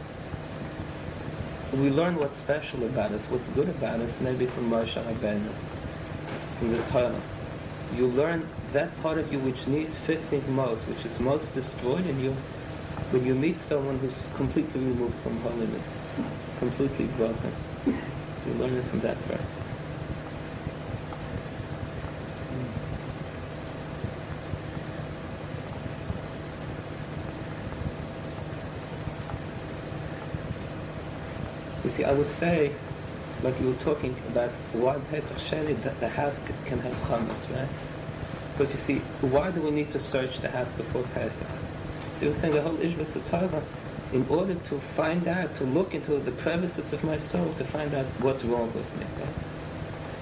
we 1.73 1.91
learn 1.91 2.17
what's 2.17 2.39
special 2.39 2.85
about 2.85 3.13
us, 3.13 3.31
what's 3.31 3.49
good 3.49 3.69
about 3.69 4.01
us, 4.01 4.21
maybe 4.21 4.47
from 4.47 4.71
Moshe 4.71 5.03
Rabbeinu, 5.03 5.51
from 6.59 6.71
the 6.71 6.83
Torah. 6.85 7.21
You 7.95 8.09
learn 8.09 8.47
that 8.73 8.97
part 9.01 9.19
of 9.19 9.33
you 9.33 9.39
which 9.39 9.67
needs 9.67 9.97
fixing 9.97 10.43
most, 10.55 10.87
which 10.89 11.05
is 11.07 11.19
most 11.21 11.55
destroyed 11.55 12.07
in 12.07 12.21
you, 12.21 12.37
when 13.11 13.25
you 13.25 13.35
meet 13.35 13.61
someone 13.61 13.99
who's 13.99 14.29
completely 14.35 14.81
removed 14.81 15.21
from 15.21 15.41
holiness, 15.41 15.87
completely 16.59 17.07
broken. 17.07 17.53
You 18.47 18.55
learn 18.55 18.77
it 18.77 18.87
from 18.87 19.01
that 19.01 19.17
person. 19.29 19.61
You 31.85 31.91
see, 31.91 32.05
I 32.05 32.13
would 32.13 32.31
say, 32.31 32.73
like 33.43 33.61
you 33.61 33.69
were 33.69 33.75
talking 33.75 34.19
about 34.27 34.51
why 34.73 34.99
Pesach 34.99 35.37
Sheni, 35.39 35.81
that 35.83 36.01
the 36.01 36.09
house 36.09 36.41
can 36.65 36.81
have 36.81 36.95
chametz, 37.03 37.49
right? 37.55 37.69
Because 38.53 38.73
you 38.73 38.79
see, 38.81 39.01
why 39.21 39.51
do 39.51 39.61
we 39.63 39.71
need 39.71 39.91
to 39.93 39.99
search 39.99 40.41
the 40.41 40.49
house 40.51 40.73
before 40.73 41.05
Pesach? 41.05 41.66
So 42.21 42.33
saying 42.33 42.55
the 42.55 42.63
whole 42.63 42.81
of 42.81 43.31
Torah, 43.31 43.63
in 44.13 44.27
order 44.29 44.55
to 44.55 44.79
find 44.97 45.29
out, 45.29 45.55
to 45.57 45.65
look 45.65 45.95
into 45.95 46.19
the 46.19 46.31
crevices 46.33 46.93
of 46.93 47.05
my 47.05 47.19
soul, 47.19 47.53
to 47.59 47.65
find 47.65 47.95
out 47.95 48.07
what's 48.21 48.45
wrong 48.45 48.73
with 48.73 48.97
me. 48.99 49.05
Right? 49.21 49.35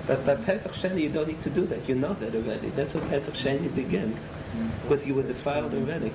But 0.07 0.27
by 0.27 0.35
Pesach 0.35 0.73
Sheni, 0.73 1.03
you 1.03 1.09
don't 1.09 1.29
need 1.29 1.41
to 1.43 1.51
do 1.51 1.65
that. 1.67 1.89
You 1.89 1.95
know 1.95 2.13
that 2.15 2.35
already. 2.35 2.69
That's 2.71 2.93
where 2.93 3.05
Pesach 3.09 3.35
Sheni 3.35 3.75
begins, 3.75 4.19
mm-hmm. 4.19 4.69
because 4.83 5.07
you 5.07 5.15
were 5.15 5.23
defiled 5.23 5.73
already. 5.73 6.13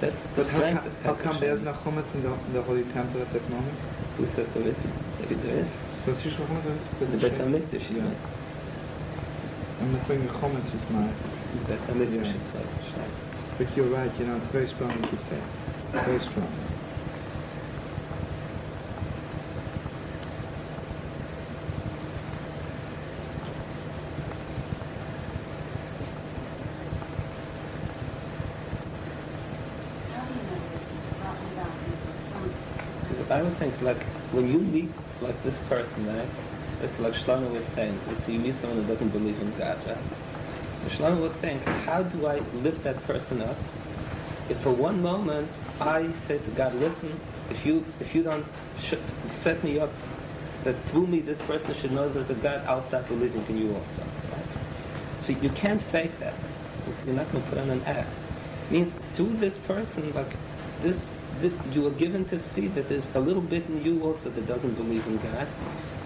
That's 0.00 0.22
the 0.22 0.28
But 0.36 0.50
how, 0.50 0.58
strength 0.58 0.82
co- 0.82 1.10
of 1.10 1.16
how 1.18 1.30
come 1.30 1.40
there's 1.40 1.60
no 1.62 1.72
chometz 1.72 2.14
in 2.14 2.22
the, 2.22 2.36
the 2.52 2.62
Holy 2.62 2.84
Temple 2.84 3.20
at 3.20 3.32
that 3.32 3.50
moment? 3.50 3.74
Who 4.16 4.26
says 4.26 4.48
there 4.50 4.62
isn't? 4.62 4.94
Maybe 5.20 5.34
there 5.34 5.56
is. 5.58 5.68
Was 6.06 6.24
ist 6.24 6.38
noch 6.38 6.48
The? 7.00 7.16
Beis 7.16 7.32
Hamikdash, 7.34 7.90
Yeah. 7.90 8.10
I'm 9.80 9.92
not 9.92 10.06
thinking 10.06 10.28
chometz 10.28 10.74
is 10.74 10.90
my... 10.90 11.08
Hamikdash 11.62 12.34
Yeah. 12.34 12.40
itself, 12.40 12.70
right. 12.96 13.12
But 13.58 13.76
you're 13.76 13.88
right, 13.88 14.18
you 14.18 14.26
know, 14.26 14.36
it's 14.36 14.48
very 14.48 14.66
strong 14.68 15.00
what 15.00 15.12
you 15.12 15.18
say. 15.18 15.42
Very 15.92 16.20
strong. 16.20 16.54
I 33.30 33.42
was 33.42 33.56
saying, 33.56 33.76
like, 33.80 34.06
when 34.30 34.46
you 34.46 34.60
meet 34.60 34.96
like 35.20 35.42
this 35.42 35.58
person, 35.58 36.06
right? 36.06 36.32
It's 36.80 36.98
like 36.98 37.14
Shlomo 37.14 37.50
was 37.50 37.66
saying, 37.72 38.02
it's 38.06 38.28
you 38.28 38.40
meet 38.40 38.58
someone 38.58 38.78
who 38.80 38.86
doesn't 38.86 39.10
believe 39.10 39.40
in 39.40 39.52
God, 39.52 39.84
right? 39.86 40.06
So 40.84 40.90
Shlomo 40.90 41.22
was 41.22 41.34
saying, 41.34 41.60
how 41.86 42.02
do 42.02 42.26
I 42.26 42.40
lift 42.52 42.82
that 42.84 43.02
person 43.06 43.40
up? 43.40 43.56
If 44.50 44.58
for 44.58 44.70
one 44.70 45.00
moment 45.00 45.50
I 45.80 46.12
say 46.12 46.38
to 46.38 46.50
God, 46.50 46.74
listen, 46.74 47.18
if 47.50 47.64
you 47.64 47.86
if 48.00 48.14
you 48.14 48.22
don't 48.22 48.44
sh- 48.78 48.94
set 49.30 49.64
me 49.64 49.78
up, 49.78 49.90
that 50.64 50.76
through 50.84 51.06
me 51.06 51.20
this 51.20 51.40
person 51.40 51.74
should 51.74 51.92
know 51.92 52.10
there's 52.10 52.28
a 52.28 52.34
God, 52.34 52.62
I'll 52.66 52.82
start 52.82 53.08
believing 53.08 53.46
in 53.48 53.56
you 53.56 53.74
also. 53.74 54.02
So 55.20 55.32
you 55.32 55.48
can't 55.50 55.80
fake 55.80 56.18
that. 56.20 56.34
You're 57.06 57.16
not 57.16 57.32
going 57.32 57.42
to 57.42 57.50
put 57.50 57.58
on 57.58 57.70
an 57.70 57.82
act. 57.84 58.10
means 58.70 58.94
through 59.14 59.34
this 59.34 59.56
person, 59.58 60.12
like 60.12 60.36
this, 60.82 61.10
this, 61.40 61.52
you 61.72 61.86
are 61.86 61.92
given 61.92 62.26
to 62.26 62.38
see 62.38 62.68
that 62.68 62.90
there's 62.90 63.08
a 63.14 63.20
little 63.20 63.42
bit 63.42 63.66
in 63.68 63.82
you 63.82 64.02
also 64.04 64.28
that 64.30 64.46
doesn't 64.46 64.74
believe 64.74 65.06
in 65.06 65.18
God, 65.18 65.48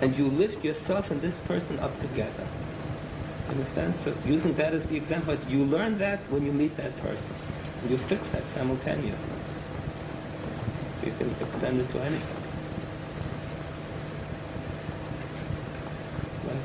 and 0.02 0.16
you 0.16 0.28
lift 0.28 0.64
yourself 0.64 1.10
and 1.10 1.20
this 1.20 1.40
person 1.40 1.80
up 1.80 1.98
together. 2.00 2.46
Understand? 3.50 3.96
So 3.96 4.14
using 4.26 4.54
that 4.54 4.74
as 4.74 4.86
the 4.86 4.96
example, 4.96 5.36
you 5.48 5.64
learn 5.64 5.98
that 5.98 6.20
when 6.30 6.44
you 6.44 6.52
meet 6.52 6.76
that 6.76 6.96
person. 6.98 7.34
And 7.82 7.90
you 7.90 7.96
fix 7.96 8.28
that 8.30 8.46
simultaneously. 8.50 9.24
So 11.00 11.06
you 11.06 11.12
can 11.12 11.34
extend 11.40 11.80
it 11.80 11.88
to 11.90 12.02
anything. 12.02 12.36
Right? 16.46 16.56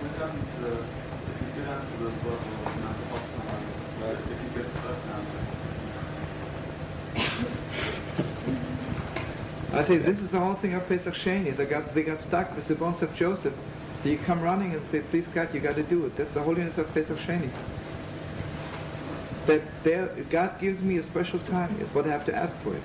What 0.00 0.12
happens 0.18 0.64
uh, 0.64 0.84
if 1.30 1.36
you 1.40 1.48
get 1.62 1.70
out 1.72 1.82
to 1.90 1.96
the 1.96 2.04
level 2.04 2.32
of 2.32 2.74
not 2.82 2.96
possible, 3.08 3.56
but 4.00 4.16
if 4.20 4.38
you 4.42 4.50
get 4.62 4.68
left 4.84 5.02
down 5.08 5.24
I 9.72 9.82
tell 9.84 9.96
you, 9.96 10.02
this 10.02 10.20
is 10.20 10.28
the 10.28 10.38
whole 10.38 10.54
thing 10.54 10.74
of 10.74 10.86
Pesach 10.86 11.14
Sheni. 11.14 11.56
They 11.56 11.64
got, 11.64 11.94
they 11.94 12.02
got 12.02 12.20
stuck 12.20 12.54
with 12.54 12.68
the 12.68 12.74
bones 12.74 13.00
of 13.00 13.14
Joseph. 13.14 13.54
You 14.04 14.18
come 14.18 14.40
running 14.40 14.74
and 14.74 14.84
say, 14.86 15.00
please 15.00 15.28
God, 15.28 15.54
you 15.54 15.60
got 15.60 15.76
to 15.76 15.82
do 15.84 16.04
it. 16.06 16.16
That's 16.16 16.34
the 16.34 16.42
holiness 16.42 16.76
of 16.76 16.92
Pesach 16.92 17.18
Sheni. 17.18 17.50
That 19.46 19.62
there, 19.84 20.06
God 20.28 20.58
gives 20.60 20.82
me 20.82 20.96
a 20.96 21.02
special 21.02 21.38
time, 21.40 21.70
what 21.92 22.06
I 22.06 22.10
have 22.10 22.24
to 22.26 22.34
ask 22.34 22.56
for 22.58 22.74
it. 22.74 22.82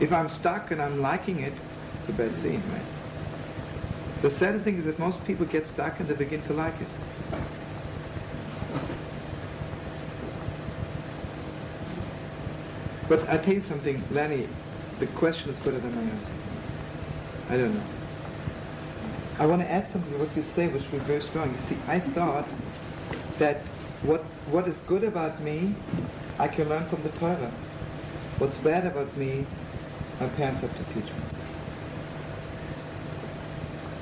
If 0.00 0.12
I'm 0.12 0.28
stuck 0.30 0.70
and 0.70 0.80
I'm 0.80 1.02
liking 1.02 1.40
it, 1.40 1.52
it's 2.00 2.08
a 2.08 2.12
bad 2.12 2.36
scene, 2.36 2.62
right? 2.72 2.82
The 4.22 4.30
sad 4.30 4.62
thing 4.64 4.78
is 4.78 4.84
that 4.84 4.98
most 4.98 5.22
people 5.26 5.44
get 5.46 5.68
stuck 5.68 6.00
and 6.00 6.08
they 6.08 6.14
begin 6.14 6.42
to 6.42 6.54
like 6.54 6.80
it. 6.80 6.88
But 13.08 13.28
I 13.28 13.36
tell 13.38 13.54
you 13.54 13.60
something, 13.60 14.02
Lenny, 14.10 14.48
the 14.98 15.06
question 15.06 15.50
is 15.50 15.58
better 15.58 15.78
than 15.78 15.94
my 15.94 16.02
answer. 16.02 16.32
I 17.50 17.56
don't 17.56 17.74
know. 17.74 17.99
I 19.40 19.46
want 19.46 19.62
to 19.62 19.72
add 19.72 19.90
something 19.90 20.12
to 20.12 20.18
what 20.18 20.36
you 20.36 20.42
say, 20.42 20.68
which 20.68 20.92
was 20.92 21.02
very 21.04 21.22
strong. 21.22 21.50
You 21.50 21.58
see, 21.60 21.78
I 21.88 21.98
thought 21.98 22.44
that 23.38 23.56
what 24.02 24.20
what 24.52 24.68
is 24.68 24.76
good 24.86 25.02
about 25.02 25.40
me, 25.42 25.74
I 26.38 26.46
can 26.46 26.68
learn 26.68 26.86
from 26.90 27.02
the 27.02 27.08
Torah. 27.08 27.50
What's 28.36 28.58
bad 28.58 28.84
about 28.84 29.16
me, 29.16 29.46
my 30.20 30.28
parents 30.28 30.60
have 30.60 30.76
to 30.76 30.84
teach 30.92 31.06
me. 31.06 31.22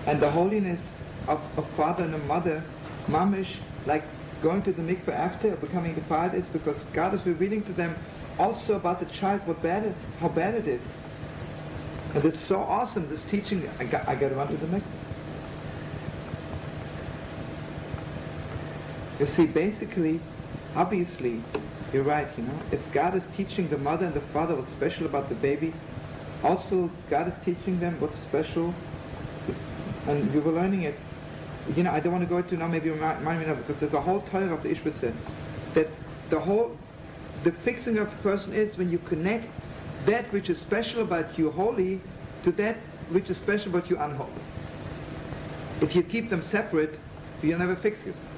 And 0.09 0.20
the 0.20 0.29
holiness 0.29 0.92
of 1.29 1.40
a 1.57 1.62
father 1.77 2.03
and 2.03 2.14
a 2.16 2.18
mother, 2.18 2.64
mamish, 3.07 3.59
like 3.87 4.03
going 4.42 4.62
to 4.62 4.72
the 4.72 4.83
mikveh 4.83 5.11
after 5.11 5.55
becoming 5.55 5.94
defiled, 5.94 6.35
is 6.35 6.46
because 6.46 6.79
God 6.92 7.14
is 7.14 7.24
revealing 7.24 7.62
to 7.62 7.72
them 7.72 7.96
also 8.40 8.74
about 8.74 8.98
the 8.98 9.07
child 9.07 9.46
what 9.46 9.62
bad 9.62 9.85
it, 9.85 9.94
how 10.18 10.31
bad 10.31 10.55
it 10.55 10.66
is. 10.66 10.83
And 12.14 12.24
it's 12.24 12.42
so 12.42 12.59
awesome, 12.61 13.09
this 13.09 13.22
teaching, 13.22 13.70
I 13.79 13.85
got, 13.85 14.09
I 14.09 14.16
got 14.16 14.31
to 14.31 14.35
run 14.35 14.48
to 14.48 14.57
the 14.57 14.66
mikveh. 14.66 14.83
You 19.18 19.26
see, 19.26 19.46
basically, 19.46 20.20
obviously, 20.76 21.42
you're 21.92 22.04
right, 22.04 22.28
you 22.37 22.44
know, 22.44 22.59
if 22.70 22.92
God 22.92 23.16
is 23.16 23.24
teaching 23.33 23.68
the 23.68 23.78
mother 23.78 24.07
and 24.07 24.14
the 24.14 24.20
father 24.20 24.54
what's 24.54 24.70
special 24.70 25.07
about 25.07 25.28
the 25.28 25.35
baby, 25.35 25.72
also 26.44 26.90
God 27.11 27.26
is 27.26 27.35
teaching 27.44 27.81
them 27.81 28.00
what's 28.00 28.18
special, 28.18 28.72
and 30.07 30.33
we 30.33 30.38
were 30.38 30.52
learning 30.52 30.83
it. 30.83 30.96
You 31.74 31.83
know, 31.83 31.90
I 31.90 31.98
don't 31.98 32.12
want 32.12 32.22
to 32.22 32.28
go 32.28 32.38
into 32.38 32.57
now, 32.57 32.68
maybe 32.68 32.90
remind, 32.90 33.18
remind 33.18 33.40
me 33.40 33.46
now, 33.46 33.54
because 33.54 33.81
there's 33.81 33.90
the 33.90 34.00
whole 34.00 34.20
Torah 34.20 34.54
of 34.54 34.62
the 34.62 34.68
Ishbitzer, 34.68 35.12
that 35.74 35.88
the 36.31 36.38
whole, 36.38 36.78
the 37.42 37.50
fixing 37.50 37.98
of 37.98 38.07
a 38.12 38.16
person 38.18 38.52
is 38.52 38.78
when 38.78 38.88
you 38.88 38.98
connect 38.98 39.48
that 40.07 40.33
which 40.33 40.48
is 40.48 40.61
special 40.61 41.02
about 41.02 41.37
you 41.37 41.50
holy 41.50 42.00
to 42.44 42.52
that 42.52 42.76
which 43.11 43.31
is 43.31 43.37
special 43.37 43.74
about 43.74 43.90
you 43.90 43.98
unholy. 43.98 44.31
If 45.81 45.96
you 45.96 46.02
keep 46.04 46.31
them 46.31 46.40
separate, 46.40 46.98
you'll 47.42 47.59
never 47.59 47.74
fix 47.74 48.07
yourself. 48.07 48.38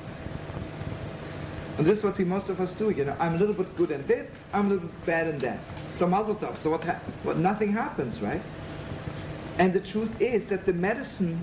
And 1.81 1.89
this 1.89 2.01
is 2.01 2.05
what 2.05 2.19
we 2.19 2.27
most 2.27 2.51
of 2.51 2.61
us 2.61 2.73
do, 2.73 2.91
you 2.91 3.07
know. 3.07 3.17
I'm 3.19 3.37
a 3.37 3.39
little 3.39 3.55
bit 3.55 3.75
good 3.75 3.91
in 3.91 4.07
this, 4.07 4.31
I'm 4.53 4.67
a 4.67 4.69
little 4.69 4.87
bit 4.87 5.07
bad 5.07 5.29
in 5.29 5.39
that. 5.39 5.61
So 5.95 6.07
mazel 6.07 6.37
tov. 6.37 6.59
So 6.59 6.69
what, 6.73 6.85
ha- 6.85 7.01
what 7.23 7.39
nothing 7.39 7.73
happens, 7.73 8.21
right? 8.21 8.43
And 9.57 9.73
the 9.73 9.81
truth 9.81 10.21
is 10.21 10.45
that 10.49 10.67
the 10.67 10.75
medicine 10.75 11.41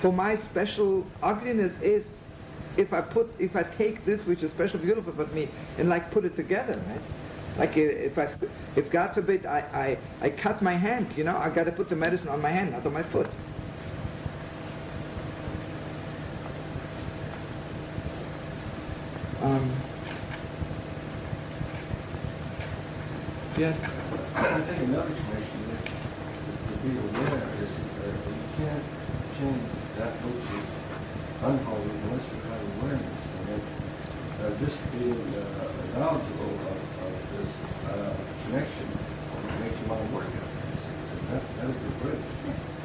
for 0.00 0.12
my 0.12 0.36
special 0.36 1.06
ugliness 1.22 1.78
is 1.80 2.04
if 2.76 2.92
I 2.92 3.02
put, 3.02 3.32
if 3.38 3.54
I 3.54 3.62
take 3.62 4.04
this 4.04 4.26
which 4.26 4.42
is 4.42 4.50
special 4.50 4.80
beautiful 4.80 5.12
for 5.12 5.26
me 5.26 5.48
and 5.78 5.88
like 5.88 6.10
put 6.10 6.24
it 6.24 6.34
together, 6.34 6.82
right? 6.88 7.00
Like 7.56 7.76
if 7.76 8.18
I, 8.18 8.34
if 8.74 8.90
God 8.90 9.14
forbid 9.14 9.46
I, 9.46 9.60
I, 10.20 10.26
I 10.26 10.30
cut 10.30 10.60
my 10.60 10.72
hand, 10.72 11.14
you 11.16 11.22
know, 11.22 11.36
I 11.36 11.50
got 11.50 11.66
to 11.66 11.72
put 11.72 11.88
the 11.88 11.94
medicine 11.94 12.26
on 12.30 12.42
my 12.42 12.50
hand, 12.50 12.72
not 12.72 12.84
on 12.84 12.94
my 12.94 13.04
foot. 13.04 13.28
Um, 19.42 19.74
yes. 23.58 23.76
I 24.36 24.60
think 24.62 24.82
another 24.86 25.10
connection 25.10 25.58
is, 25.66 25.82
to 26.70 26.74
be 26.86 26.94
aware 26.94 27.42
is 27.58 27.70
that 27.98 28.14
you 28.30 28.46
can't 28.54 28.84
change 29.34 29.66
that 29.98 30.14
which 30.22 30.46
is 30.46 30.66
unholy 31.42 31.90
unless 32.06 32.22
you 32.30 32.38
have 32.54 32.62
awareness. 32.78 33.22
And 33.34 33.44
then, 33.50 33.62
uh, 34.46 34.54
just 34.62 34.78
being 34.94 35.18
uh, 35.34 35.98
knowledgeable 35.98 36.54
of, 36.70 36.78
of 37.02 37.14
this 37.34 37.50
uh, 37.90 38.14
connection 38.46 38.86
makes 39.58 39.74
you 39.82 39.86
want 39.90 40.06
to 40.06 40.14
work 40.14 40.30
at 40.30 40.38
it. 40.38 40.54
And 41.18 41.26
that, 41.34 41.42
that 41.58 41.66
is 41.66 41.78
the 41.82 41.90
bridge. 41.98 42.26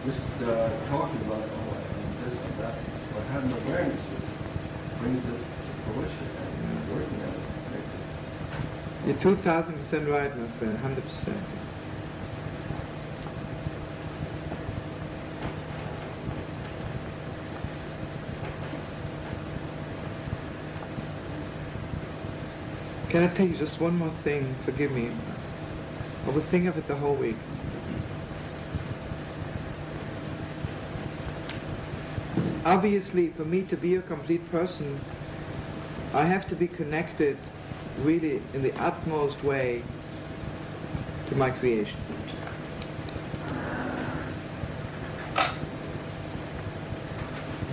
Just 0.09 0.25
uh, 0.41 0.73
talking 0.89 1.21
about 1.21 1.45
it, 1.45 1.53
oh, 1.53 1.77
and 1.77 2.09
this 2.25 2.33
and 2.33 2.57
that, 2.65 2.73
but 3.13 3.21
having 3.29 3.53
awareness 3.61 4.01
is, 4.01 4.25
brings 4.97 5.21
it 5.21 5.37
to 5.37 5.69
fruition 5.85 6.27
and 6.33 6.91
working 6.91 7.21
at 7.21 7.29
it 7.29 7.45
makes 7.71 7.91
it 7.93 9.06
You're 9.06 9.06
2000% 9.19 10.07
right, 10.11 10.37
my 10.37 10.47
friend, 10.57 10.77
100%. 10.79 11.33
Can 23.09 23.23
I 23.23 23.27
tell 23.33 23.47
you 23.47 23.55
just 23.55 23.79
one 23.79 23.97
more 23.97 24.11
thing? 24.23 24.55
Forgive 24.65 24.91
me. 24.91 25.11
I 26.27 26.29
was 26.31 26.43
thinking 26.45 26.67
of 26.67 26.77
it 26.77 26.87
the 26.87 26.95
whole 26.95 27.15
week. 27.15 27.37
Obviously, 32.65 33.29
for 33.29 33.45
me 33.45 33.63
to 33.63 33.77
be 33.77 33.95
a 33.95 34.01
complete 34.01 34.51
person, 34.51 34.99
I 36.13 36.23
have 36.25 36.47
to 36.49 36.55
be 36.55 36.67
connected 36.67 37.37
really 37.99 38.41
in 38.53 38.61
the 38.61 38.73
utmost 38.81 39.43
way 39.43 39.83
to 41.29 41.35
my 41.35 41.49
creation. 41.49 41.99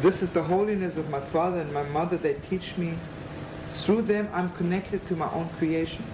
This 0.01 0.23
is 0.23 0.33
the 0.33 0.43
holiness 0.43 0.97
of 0.97 1.09
my 1.09 1.21
father 1.21 1.61
and 1.61 1.73
my 1.73 1.85
mother. 1.85 2.17
They 2.17 2.35
teach 2.35 2.77
me. 2.77 2.99
Through 3.73 4.03
them, 4.03 4.29
I'm 4.33 4.51
connected 4.51 5.05
to 5.09 5.17
my 5.17 5.31
own 5.33 5.49
creation. 5.59 6.05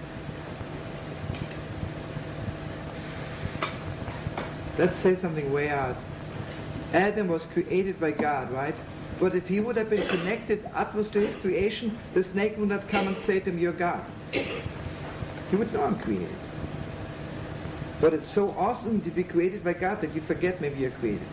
Let's 4.77 4.95
say 4.95 5.15
something 5.15 5.51
way 5.53 5.69
out. 5.69 5.95
Adam 6.93 7.27
was 7.27 7.45
created 7.45 7.99
by 7.99 8.11
God, 8.11 8.49
right? 8.51 8.75
But 9.21 9.35
if 9.35 9.47
he 9.47 9.59
would 9.59 9.77
have 9.77 9.91
been 9.91 10.01
connected 10.01 10.67
utmost 10.73 11.13
to 11.13 11.19
his 11.19 11.35
creation, 11.35 11.95
the 12.15 12.23
snake 12.23 12.57
would 12.57 12.69
not 12.69 12.87
come 12.87 13.07
and 13.07 13.15
say 13.15 13.39
to 13.39 13.51
him, 13.51 13.59
you're 13.59 13.71
God. 13.71 14.03
He 15.51 15.55
would 15.55 15.71
know 15.71 15.83
I'm 15.83 15.99
created. 15.99 16.35
But 18.01 18.15
it's 18.15 18.27
so 18.27 18.49
awesome 18.57 18.99
to 19.01 19.11
be 19.11 19.23
created 19.23 19.63
by 19.63 19.73
God 19.73 20.01
that 20.01 20.15
you 20.15 20.21
forget 20.21 20.59
maybe 20.59 20.79
you're 20.79 20.89
created. 20.89 21.27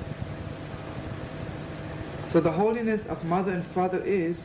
So 2.30 2.40
the 2.40 2.52
holiness 2.52 3.06
of 3.06 3.24
mother 3.24 3.52
and 3.52 3.64
father 3.68 4.02
is 4.04 4.44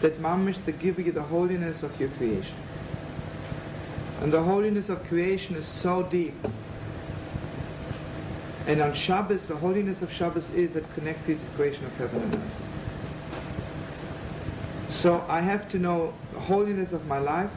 that 0.00 0.20
mamish 0.20 0.58
they 0.64 0.72
give 0.72 0.98
you 0.98 1.12
the 1.12 1.22
holiness 1.22 1.84
of 1.84 1.98
your 2.00 2.08
creation. 2.08 2.56
And 4.20 4.32
the 4.32 4.42
holiness 4.42 4.88
of 4.88 5.04
creation 5.04 5.54
is 5.54 5.66
so 5.66 6.02
deep. 6.02 6.34
And 8.66 8.80
on 8.80 8.94
Shabbos, 8.94 9.46
the 9.46 9.56
holiness 9.56 10.02
of 10.02 10.12
Shabbos 10.12 10.48
is 10.50 10.72
that 10.74 10.92
connects 10.94 11.28
you 11.28 11.34
to 11.34 11.40
the 11.40 11.50
creation 11.56 11.84
of 11.84 11.96
heaven 11.96 12.22
and 12.22 12.34
earth. 12.34 12.62
So 14.88 15.24
I 15.28 15.40
have 15.40 15.68
to 15.70 15.78
know 15.78 16.14
the 16.32 16.40
holiness 16.40 16.92
of 16.92 17.06
my 17.06 17.18
life, 17.18 17.50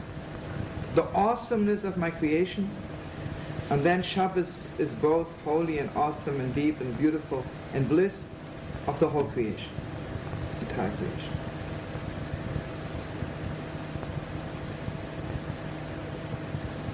the 0.95 1.03
awesomeness 1.13 1.83
of 1.83 1.97
my 1.97 2.09
creation, 2.09 2.69
and 3.69 3.83
then 3.83 4.01
Shabbos 4.01 4.73
is 4.79 4.91
both 4.95 5.31
holy 5.43 5.79
and 5.79 5.89
awesome 5.95 6.39
and 6.39 6.53
deep 6.55 6.81
and 6.81 6.97
beautiful 6.97 7.45
and 7.73 7.87
bliss 7.87 8.25
of 8.87 8.99
the 8.99 9.07
whole 9.07 9.25
creation, 9.25 9.71
entire 10.61 10.91
creation. 10.91 11.33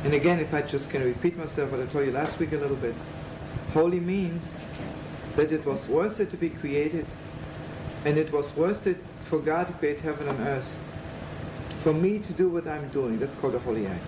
And 0.03 0.13
again, 0.13 0.39
if 0.39 0.53
I 0.53 0.61
just 0.61 0.89
can 0.89 1.03
repeat 1.03 1.37
myself 1.37 1.71
what 1.71 1.79
I 1.79 1.85
told 1.85 2.05
you 2.05 2.11
last 2.11 2.39
week 2.39 2.53
a 2.53 2.57
little 2.57 2.75
bit, 2.77 2.95
holy 3.73 3.99
means 3.99 4.59
that 5.35 5.51
it 5.51 5.65
was 5.65 5.87
worth 5.87 6.19
it 6.19 6.29
to 6.31 6.37
be 6.37 6.49
created, 6.49 7.05
and 8.05 8.17
it 8.17 8.31
was 8.31 8.55
worth 8.55 8.87
it 8.87 8.97
for 9.25 9.39
God 9.39 9.67
to 9.67 9.73
create 9.73 9.99
heaven 10.01 10.27
and 10.27 10.39
earth, 10.41 10.77
for 11.81 11.93
me 11.93 12.19
to 12.19 12.33
do 12.33 12.49
what 12.49 12.67
I'm 12.67 12.89
doing, 12.89 13.17
that's 13.19 13.35
called 13.35 13.55
a 13.55 13.59
holy 13.59 13.87
act. 13.87 14.03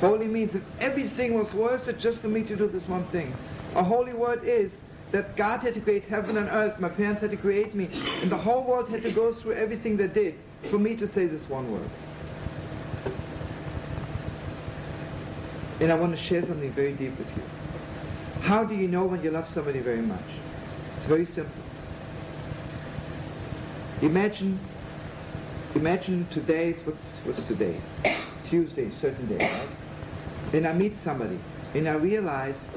Holy 0.00 0.26
means 0.26 0.54
if 0.54 0.62
everything 0.80 1.34
was 1.34 1.52
worth 1.54 1.88
it 1.88 1.98
just 1.98 2.18
for 2.18 2.28
me 2.28 2.42
to 2.42 2.56
do 2.56 2.66
this 2.66 2.86
one 2.88 3.04
thing. 3.06 3.34
A 3.74 3.82
holy 3.82 4.12
word 4.12 4.42
is 4.44 4.72
that 5.12 5.36
God 5.36 5.60
had 5.60 5.74
to 5.74 5.80
create 5.80 6.04
heaven 6.04 6.36
and 6.36 6.48
earth, 6.50 6.78
my 6.80 6.88
parents 6.88 7.20
had 7.20 7.30
to 7.30 7.36
create 7.36 7.74
me, 7.74 7.88
and 8.20 8.30
the 8.30 8.36
whole 8.36 8.64
world 8.64 8.88
had 8.88 9.02
to 9.02 9.10
go 9.10 9.32
through 9.32 9.52
everything 9.52 9.96
they 9.96 10.08
did 10.08 10.34
for 10.68 10.78
me 10.78 10.96
to 10.96 11.06
say 11.06 11.26
this 11.26 11.48
one 11.48 11.70
word. 11.70 11.88
And 15.80 15.92
I 15.92 15.94
want 15.94 16.16
to 16.16 16.20
share 16.20 16.44
something 16.44 16.72
very 16.72 16.92
deep 16.92 17.16
with 17.18 17.34
you. 17.36 17.42
How 18.40 18.64
do 18.64 18.74
you 18.74 18.88
know 18.88 19.04
when 19.04 19.22
you 19.22 19.30
love 19.30 19.48
somebody 19.48 19.80
very 19.80 20.02
much? 20.02 20.24
It's 20.96 21.06
very 21.06 21.24
simple. 21.24 21.62
Imagine, 24.02 24.58
imagine 25.74 26.26
today's, 26.30 26.80
what's, 26.84 27.16
what's 27.24 27.42
today? 27.44 27.80
Tuesday, 28.44 28.90
certain 28.90 29.26
day, 29.26 29.38
right? 29.38 29.68
And 30.54 30.66
I 30.66 30.72
meet 30.72 30.96
somebody, 30.96 31.38
and 31.74 31.88
I 31.88 31.94
realize 31.94 32.68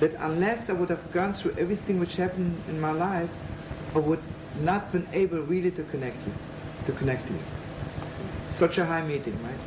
that 0.00 0.12
unless 0.20 0.68
I 0.68 0.74
would 0.74 0.90
have 0.90 1.10
gone 1.12 1.32
through 1.32 1.54
everything 1.56 1.98
which 1.98 2.16
happened 2.16 2.60
in 2.68 2.80
my 2.80 2.90
life, 2.92 3.30
I 3.94 3.98
would 3.98 4.22
not 4.60 4.92
been 4.92 5.06
able 5.12 5.40
really 5.40 5.70
to 5.70 5.82
connect 5.84 6.18
you, 6.26 6.32
to 6.86 6.92
connect 6.92 7.30
you. 7.30 7.38
Such 8.52 8.78
a 8.78 8.84
high 8.84 9.06
meeting, 9.06 9.40
right? 9.42 9.58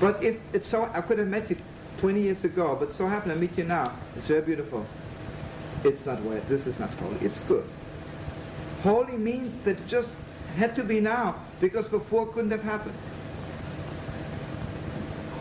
But 0.00 0.22
if 0.24 0.40
it's 0.52 0.68
so, 0.68 0.90
I 0.92 1.00
could 1.00 1.18
have 1.18 1.28
met 1.28 1.50
you 1.50 1.56
20 2.02 2.20
years 2.20 2.42
ago, 2.42 2.76
but 2.80 2.92
so 2.92 3.06
happened 3.06 3.30
I 3.30 3.36
meet 3.36 3.56
you 3.56 3.62
now. 3.62 3.92
It's 4.16 4.26
very 4.26 4.42
beautiful. 4.42 4.84
It's 5.84 6.04
not 6.04 6.20
wet. 6.22 6.48
This 6.48 6.66
is 6.66 6.76
not 6.80 6.92
holy. 6.94 7.16
It's 7.20 7.38
good. 7.46 7.64
Holy 8.82 9.16
means 9.16 9.52
that 9.64 9.78
it 9.78 9.86
just 9.86 10.12
had 10.56 10.74
to 10.74 10.82
be 10.82 10.98
now 10.98 11.36
because 11.60 11.86
before 11.86 12.26
couldn't 12.26 12.50
have 12.50 12.64
happened. 12.64 12.96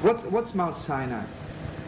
What's, 0.04 0.24
what's 0.26 0.54
Mount 0.54 0.78
Sinai? 0.78 1.24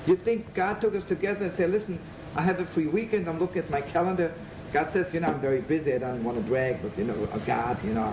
You 0.07 0.15
think 0.15 0.51
God 0.55 0.81
took 0.81 0.95
us 0.95 1.03
together 1.03 1.45
and 1.45 1.53
said, 1.53 1.69
listen, 1.69 1.99
I 2.35 2.41
have 2.41 2.59
a 2.59 2.65
free 2.65 2.87
weekend, 2.87 3.29
I'm 3.29 3.37
looking 3.39 3.59
at 3.61 3.69
my 3.69 3.81
calendar. 3.81 4.33
God 4.71 4.91
says, 4.91 5.13
you 5.13 5.19
know, 5.19 5.27
I'm 5.27 5.39
very 5.39 5.61
busy, 5.61 5.93
I 5.93 5.99
don't 5.99 6.23
want 6.23 6.37
to 6.37 6.43
brag, 6.43 6.81
but, 6.81 6.97
you 6.97 7.03
know, 7.03 7.13
God, 7.45 7.77
you 7.83 7.93
know, 7.93 8.11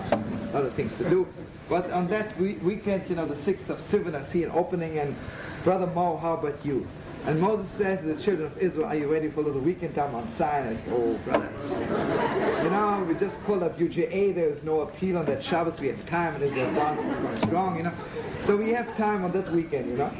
of 0.53 0.71
things 0.73 0.93
to 0.93 1.09
do. 1.09 1.27
But 1.67 1.89
on 1.89 2.07
that 2.09 2.37
we- 2.39 2.57
weekend, 2.57 3.09
you 3.09 3.15
know, 3.15 3.25
the 3.25 3.35
6th 3.35 3.67
of 3.69 3.79
Sivan, 3.79 4.13
I 4.13 4.21
see 4.23 4.43
an 4.43 4.51
opening, 4.51 4.99
and 4.99 5.15
Brother 5.63 5.85
Mo, 5.87 6.17
how 6.17 6.33
about 6.33 6.65
you? 6.65 6.87
And 7.27 7.39
Moses 7.39 7.69
says 7.69 7.99
to 7.99 8.07
the 8.07 8.19
children 8.19 8.47
of 8.47 8.57
Israel, 8.57 8.87
are 8.87 8.95
you 8.95 9.07
ready 9.07 9.29
for 9.29 9.41
a 9.41 9.43
little 9.43 9.61
weekend 9.61 9.93
time 9.93 10.15
on 10.15 10.27
Sinai? 10.31 10.75
Oh, 10.89 11.13
brother. 11.23 11.51
You 12.63 12.69
know, 12.71 13.05
we 13.07 13.13
just 13.13 13.39
called 13.43 13.61
up 13.61 13.77
UJA, 13.77 14.33
there's 14.33 14.63
no 14.63 14.81
appeal 14.81 15.19
on 15.19 15.25
that 15.27 15.43
Shabbos, 15.43 15.79
we 15.79 15.87
have 15.89 16.03
time, 16.07 16.41
and 16.41 16.43
the 16.43 16.67
advance 16.67 16.99
is 16.99 17.17
going 17.23 17.39
strong, 17.41 17.77
you 17.77 17.83
know. 17.83 17.93
So 18.39 18.57
we 18.57 18.69
have 18.69 18.97
time 18.97 19.23
on 19.23 19.31
that 19.33 19.51
weekend, 19.51 19.87
you 19.87 19.97
know. 19.97 20.11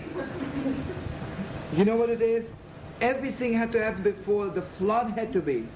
You 1.74 1.86
know 1.86 1.96
what 1.96 2.12
it 2.12 2.22
is? 2.22 2.46
Everything 3.02 3.52
had 3.52 3.72
to 3.72 3.84
happen 3.84 4.04
before 4.04 4.48
the 4.50 4.62
flood 4.62 5.18
had 5.18 5.34
to 5.34 5.42
be. 5.42 5.68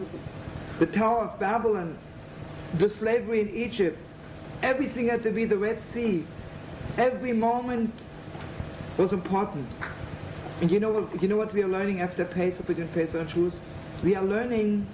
The 0.78 0.86
Tower 0.86 1.24
of 1.24 1.40
Babylon, 1.40 1.98
the 2.76 2.88
slavery 2.88 3.42
in 3.42 3.50
Egypt, 3.50 3.98
everything 4.62 5.08
had 5.08 5.24
to 5.24 5.32
be 5.32 5.46
the 5.46 5.58
Red 5.58 5.82
Sea. 5.82 6.24
Every 7.00 7.34
moment 7.34 7.92
was 8.98 9.14
important. 9.14 9.68
And 10.62 10.72
you 10.72 10.80
know 10.80 10.92
what 10.92 11.22
you 11.22 11.28
know 11.28 11.38
what 11.38 11.54
we 11.54 11.64
are 11.64 11.68
learning 11.68 12.02
after 12.02 12.24
Pesach 12.26 12.66
between 12.66 12.88
Pesach 12.90 13.20
and 13.20 13.30
Shavuos? 13.30 13.54
We 14.04 14.16
are 14.16 14.24
learning 14.24 14.88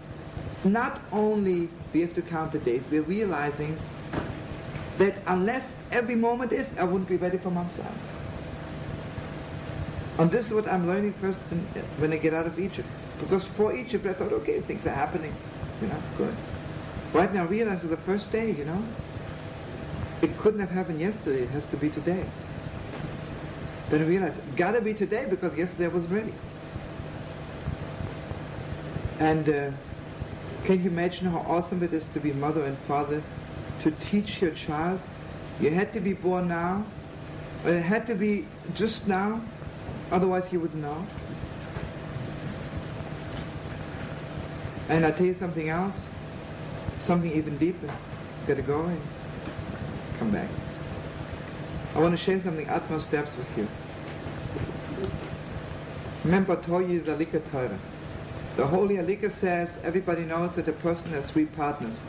not 0.63 1.01
only 1.11 1.69
we 1.93 2.01
have 2.01 2.13
to 2.15 2.21
count 2.21 2.51
the 2.51 2.59
days, 2.59 2.83
we're 2.89 3.01
realizing 3.01 3.77
that 4.97 5.15
unless 5.27 5.73
every 5.91 6.15
moment 6.15 6.51
is, 6.51 6.65
I 6.77 6.83
wouldn't 6.83 7.09
be 7.09 7.17
ready 7.17 7.37
for 7.37 7.49
Mount 7.49 7.71
And 10.19 10.31
this 10.31 10.45
is 10.45 10.53
what 10.53 10.67
I'm 10.67 10.87
learning 10.87 11.13
first 11.13 11.39
when 11.97 12.13
I 12.13 12.17
get 12.17 12.33
out 12.33 12.45
of 12.45 12.59
Egypt. 12.59 12.87
Because 13.19 13.43
for 13.43 13.75
Egypt, 13.75 14.05
I 14.05 14.13
thought, 14.13 14.31
okay, 14.33 14.61
things 14.61 14.85
are 14.85 14.93
happening. 14.93 15.33
You 15.81 15.87
know, 15.87 16.01
good. 16.17 16.35
Right 17.13 17.33
now, 17.33 17.43
I 17.43 17.45
realize 17.45 17.81
for 17.81 17.87
the 17.87 17.97
first 17.97 18.31
day, 18.31 18.51
you 18.51 18.65
know, 18.65 18.83
it 20.21 20.37
couldn't 20.37 20.59
have 20.59 20.69
happened 20.69 20.99
yesterday. 20.99 21.43
It 21.43 21.49
has 21.49 21.65
to 21.67 21.77
be 21.77 21.89
today. 21.89 22.25
Then 23.91 24.07
realized, 24.07 24.39
gotta 24.55 24.79
be 24.79 24.93
today 24.93 25.27
because 25.29 25.55
yesterday 25.57 25.89
wasn't 25.89 26.13
ready. 26.13 26.33
And 29.19 29.49
uh, 29.49 29.71
can 30.63 30.81
you 30.81 30.89
imagine 30.89 31.27
how 31.27 31.39
awesome 31.39 31.83
it 31.83 31.91
is 31.91 32.05
to 32.13 32.21
be 32.21 32.31
mother 32.31 32.63
and 32.63 32.77
father, 32.87 33.21
to 33.81 33.91
teach 33.99 34.41
your 34.41 34.51
child? 34.51 35.01
You 35.59 35.71
had 35.71 35.91
to 35.91 35.99
be 35.99 36.13
born 36.13 36.47
now, 36.47 36.85
or 37.65 37.71
it 37.71 37.81
had 37.81 38.07
to 38.07 38.15
be 38.15 38.47
just 38.75 39.07
now, 39.07 39.41
otherwise 40.09 40.53
you 40.53 40.61
wouldn't 40.61 40.81
know. 40.81 41.05
And 44.87 45.05
I 45.05 45.11
tell 45.11 45.25
you 45.25 45.33
something 45.33 45.67
else, 45.67 46.07
something 47.01 47.31
even 47.33 47.57
deeper. 47.57 47.93
Gotta 48.47 48.61
go 48.61 48.85
and 48.85 49.01
come 50.17 50.31
back. 50.31 50.49
I 51.93 51.99
want 51.99 52.17
to 52.17 52.23
share 52.23 52.41
something 52.41 52.69
utmost 52.69 53.11
depths 53.11 53.35
with 53.35 53.57
you. 53.57 53.67
Remember, 56.23 56.53
I 56.53 56.61
told 56.61 56.89
you 56.89 57.01
the 57.01 57.15
Alika 57.15 57.41
Torah. 57.51 57.79
The 58.55 58.67
Holy 58.67 58.97
Alika 58.97 59.31
says 59.31 59.79
everybody 59.83 60.23
knows 60.23 60.55
that 60.55 60.67
a 60.67 60.73
person 60.73 61.11
has 61.11 61.31
three 61.31 61.45
partners, 61.45 61.99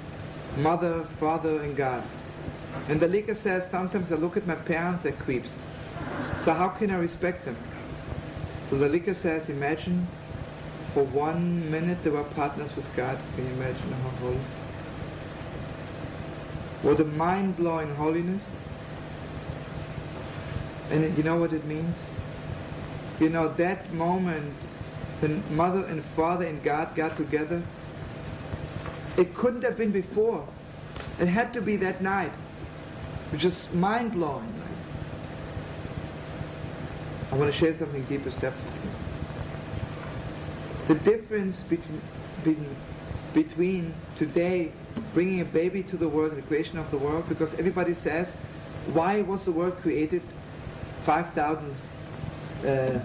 mother, 0.59 1.05
father, 1.18 1.61
and 1.62 1.77
God. 1.77 2.03
And 2.88 3.01
the 3.01 3.07
Alika 3.07 3.35
says 3.35 3.66
sometimes 3.68 4.12
I 4.12 4.16
look 4.16 4.37
at 4.37 4.46
my 4.46 4.55
parents, 4.55 5.05
they're 5.05 5.12
creeps. 5.12 5.51
So 6.42 6.53
how 6.53 6.68
can 6.68 6.90
I 6.90 6.96
respect 6.96 7.44
them? 7.44 7.57
So 8.68 8.77
the 8.77 8.88
Alika 8.88 9.14
says, 9.14 9.48
imagine 9.48 10.07
for 10.92 11.05
one 11.05 11.70
minute 11.70 12.03
they 12.05 12.11
were 12.11 12.25
partners 12.25 12.75
with 12.77 12.88
God. 12.96 13.18
Can 13.37 13.46
you 13.46 13.53
imagine 13.53 13.92
how 13.92 14.11
holy? 14.11 14.40
What 16.83 17.01
a 17.01 17.05
mind-blowing 17.05 17.94
holiness. 17.94 18.44
And 20.90 21.16
you 21.16 21.22
know 21.22 21.37
what 21.37 21.53
it 21.53 21.64
means? 21.64 21.96
You 23.22 23.30
know, 23.30 23.48
that 23.54 23.92
moment 23.92 24.56
when 25.20 25.44
mother 25.56 25.87
and 25.87 26.04
father 26.16 26.44
and 26.44 26.61
God 26.64 26.96
got 26.96 27.16
together, 27.16 27.62
it 29.16 29.32
couldn't 29.32 29.62
have 29.62 29.78
been 29.78 29.92
before. 29.92 30.44
It 31.20 31.28
had 31.28 31.54
to 31.54 31.62
be 31.62 31.76
that 31.76 32.02
night. 32.02 32.32
Which 33.30 33.44
is 33.44 33.72
mind-blowing. 33.72 34.52
I 37.30 37.37
want 37.37 37.50
to 37.50 37.56
share 37.56 37.78
something 37.78 38.02
deepest 38.06 38.40
depths 38.40 38.61
with 38.62 38.74
you. 40.88 40.94
The 40.94 41.00
difference 41.00 41.62
between, 41.62 42.76
between, 43.32 43.94
today 44.16 44.72
bringing 45.14 45.40
a 45.40 45.44
baby 45.44 45.85
to 45.85 45.96
the 45.96 46.08
world 46.08 46.32
and 46.32 46.42
the 46.42 46.46
creation 46.46 46.76
of 46.76 46.90
the 46.90 46.98
world, 46.98 47.28
because 47.28 47.54
everybody 47.54 47.94
says, 47.94 48.35
why 48.92 49.22
was 49.22 49.44
the 49.44 49.52
world 49.52 49.76
created 49.78 50.22
5,000, 51.06 51.74
uh, 52.66 52.98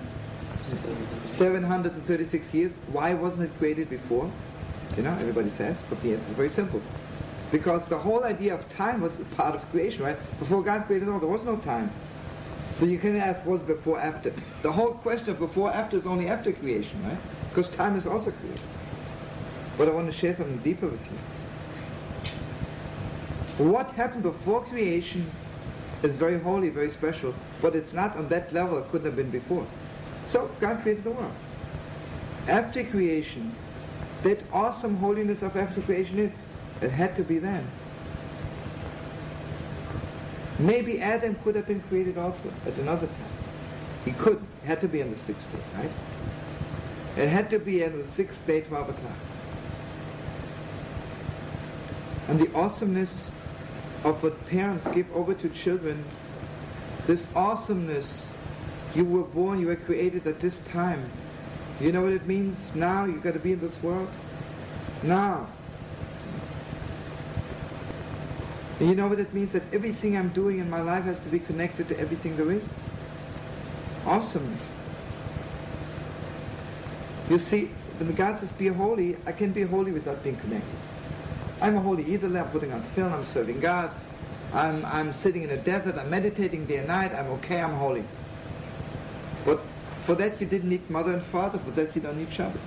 736 1.25 2.53
years? 2.53 2.71
Why 2.91 3.13
wasn't 3.13 3.43
it 3.43 3.58
created 3.58 3.89
before? 3.89 4.30
You 4.95 5.03
know, 5.03 5.12
everybody 5.19 5.49
says, 5.49 5.77
but 5.89 6.01
the 6.01 6.13
answer 6.13 6.30
is 6.30 6.36
very 6.36 6.49
simple. 6.49 6.82
Because 7.51 7.86
the 7.88 7.97
whole 7.97 8.23
idea 8.23 8.53
of 8.56 8.67
time 8.69 9.01
was 9.01 9.15
part 9.36 9.56
of 9.56 9.69
creation, 9.71 10.03
right? 10.03 10.17
Before 10.39 10.63
God 10.63 10.86
created 10.86 11.08
all, 11.10 11.19
there 11.19 11.30
was 11.30 11.43
no 11.43 11.58
time. 11.58 11.91
So 12.80 12.86
you 12.86 12.99
can 12.99 13.15
ask 13.15 13.45
what's 13.45 13.63
before, 13.63 13.99
after. 13.99 14.34
The 14.62 14.71
whole 14.71 14.93
question 14.93 15.30
of 15.30 15.39
before, 15.39 15.71
after 15.73 15.97
is 15.97 16.06
only 16.06 16.27
after 16.27 16.51
creation, 16.51 17.03
right? 17.06 17.17
Because 17.49 17.69
time 17.69 17.95
is 17.95 18.06
also 18.06 18.32
creation. 18.32 18.67
But 19.77 19.88
I 19.88 19.91
want 19.91 20.08
to 20.08 20.17
share 20.17 20.36
something 20.36 20.58
deeper 20.60 20.88
with 20.88 21.01
you. 21.06 21.17
What 23.65 23.91
happened 23.91 24.23
before 24.23 24.63
creation 24.65 25.30
is 26.03 26.13
very 26.13 26.39
holy, 26.39 26.69
very 26.69 26.91
special, 26.91 27.34
but 27.62 27.75
it's 27.75 27.93
not 27.93 28.15
on 28.15 28.30
that 28.30 28.53
level 28.53 28.77
it 28.77 28.88
couldn't 28.89 29.06
have 29.06 29.15
been 29.15 29.32
before. 29.32 29.65
So 30.27 30.51
God 30.59 30.81
created 30.81 31.03
the 31.03 31.11
world. 31.11 31.33
After 32.47 32.83
creation, 32.83 33.55
that 34.23 34.39
awesome 34.53 34.97
holiness 34.97 35.41
of 35.41 35.55
after 35.55 35.81
creation 35.81 36.19
is, 36.19 36.31
it 36.81 36.91
had 36.91 37.15
to 37.15 37.23
be 37.23 37.39
then. 37.39 37.65
Maybe 40.59 41.01
Adam 41.01 41.35
could 41.43 41.55
have 41.55 41.67
been 41.67 41.81
created 41.81 42.17
also 42.17 42.51
at 42.65 42.75
another 42.75 43.07
time. 43.07 43.31
He 44.05 44.11
could. 44.13 44.43
It 44.63 44.67
had 44.67 44.81
to 44.81 44.87
be 44.87 45.01
on 45.01 45.11
the 45.11 45.17
sixth 45.17 45.51
day, 45.51 45.59
right? 45.77 45.91
It 47.17 47.29
had 47.29 47.49
to 47.51 47.59
be 47.59 47.83
on 47.83 47.95
the 47.95 48.03
sixth 48.03 48.45
day, 48.45 48.61
12 48.61 48.89
o'clock. 48.89 49.15
And 52.27 52.39
the 52.39 52.53
awesomeness 52.53 53.31
of 54.03 54.21
what 54.21 54.45
parents 54.47 54.87
give 54.89 55.11
over 55.15 55.33
to 55.33 55.49
children, 55.49 56.03
this 57.05 57.25
awesomeness, 57.35 58.33
you 58.95 59.06
were 59.06 59.23
born, 59.23 59.60
you 59.60 59.67
were 59.67 59.76
created 59.76 60.26
at 60.28 60.39
this 60.39 60.60
time. 60.60 61.10
You 61.80 61.91
know 61.91 62.02
what 62.02 62.13
it 62.13 62.26
means? 62.26 62.73
Now 62.73 63.06
You've 63.06 63.23
got 63.23 63.34
to 63.34 63.39
be 63.39 63.54
in 63.54 63.60
this 63.60 63.82
world. 63.84 64.10
Now. 65.04 65.47
And 68.80 68.89
you 68.89 68.95
know 68.95 69.08
what 69.08 69.19
it 69.19 69.34
means? 69.34 69.54
That 69.54 69.63
everything 69.73 70.15
I'm 70.15 70.30
doing 70.30 70.60
in 70.60 70.69
my 70.69 70.82
life 70.82 71.04
has 71.06 71.19
to 71.21 71.30
be 71.30 71.39
connected 71.39 71.88
to 71.89 72.00
everything 72.00 72.38
there 72.38 72.52
is? 72.52 72.63
Awesomeness. 74.06 74.62
You 77.30 77.39
see, 77.39 77.65
when 77.97 78.13
God 78.13 78.39
says 78.39 78.52
be 78.54 78.67
holy, 78.67 79.17
I 79.26 79.32
can 79.32 79.52
be 79.52 79.63
holy 79.63 79.91
without 79.91 80.23
being 80.23 80.38
connected. 80.38 80.80
I'm 81.62 81.76
a 81.76 81.82
holy 81.82 82.06
either 82.06 82.28
I'm 82.38 82.50
putting 82.50 82.71
on 82.71 82.84
film, 82.84 83.13
I'm 83.13 83.26
serving 83.26 83.60
God, 83.60 83.91
I'm, 84.54 84.86
I'm 84.86 85.12
sitting 85.12 85.43
in 85.43 85.50
a 85.50 85.58
desert, 85.58 85.97
I'm 85.97 86.10
meditating 86.10 86.67
day 86.67 86.78
and 86.78 86.88
night, 86.88 87.12
I'm 87.13 87.28
okay, 87.28 87.62
I'm 87.62 87.73
holy. 87.73 88.04
For 90.08 90.15
that 90.15 90.39
you 90.39 90.48
didn't 90.48 90.70
need 90.70 90.89
mother 90.89 91.12
and 91.12 91.22
father, 91.22 91.60
for 91.60 91.72
that 91.72 91.93
you 91.93 92.00
don't 92.00 92.17
need 92.17 92.32
Shabbos. 92.32 92.62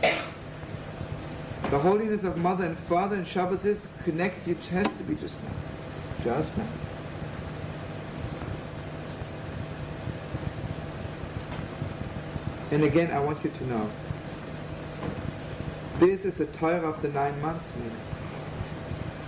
The 0.00 1.78
holiness 1.78 2.24
of 2.24 2.38
mother 2.38 2.64
and 2.64 2.78
father 2.78 3.16
and 3.16 3.28
Shabbos 3.28 3.66
is 3.66 3.86
connected, 4.02 4.56
it 4.56 4.66
has 4.68 4.86
to 4.86 5.02
be 5.02 5.14
just 5.16 5.36
now. 5.44 5.50
Just 6.24 6.56
now. 6.56 6.66
And 12.70 12.82
again, 12.82 13.10
I 13.10 13.20
want 13.20 13.44
you 13.44 13.50
to 13.50 13.66
know, 13.66 13.90
this 15.98 16.24
is 16.24 16.36
the 16.36 16.46
Torah 16.46 16.88
of 16.88 17.02
the 17.02 17.10
nine 17.10 17.38
months. 17.42 17.66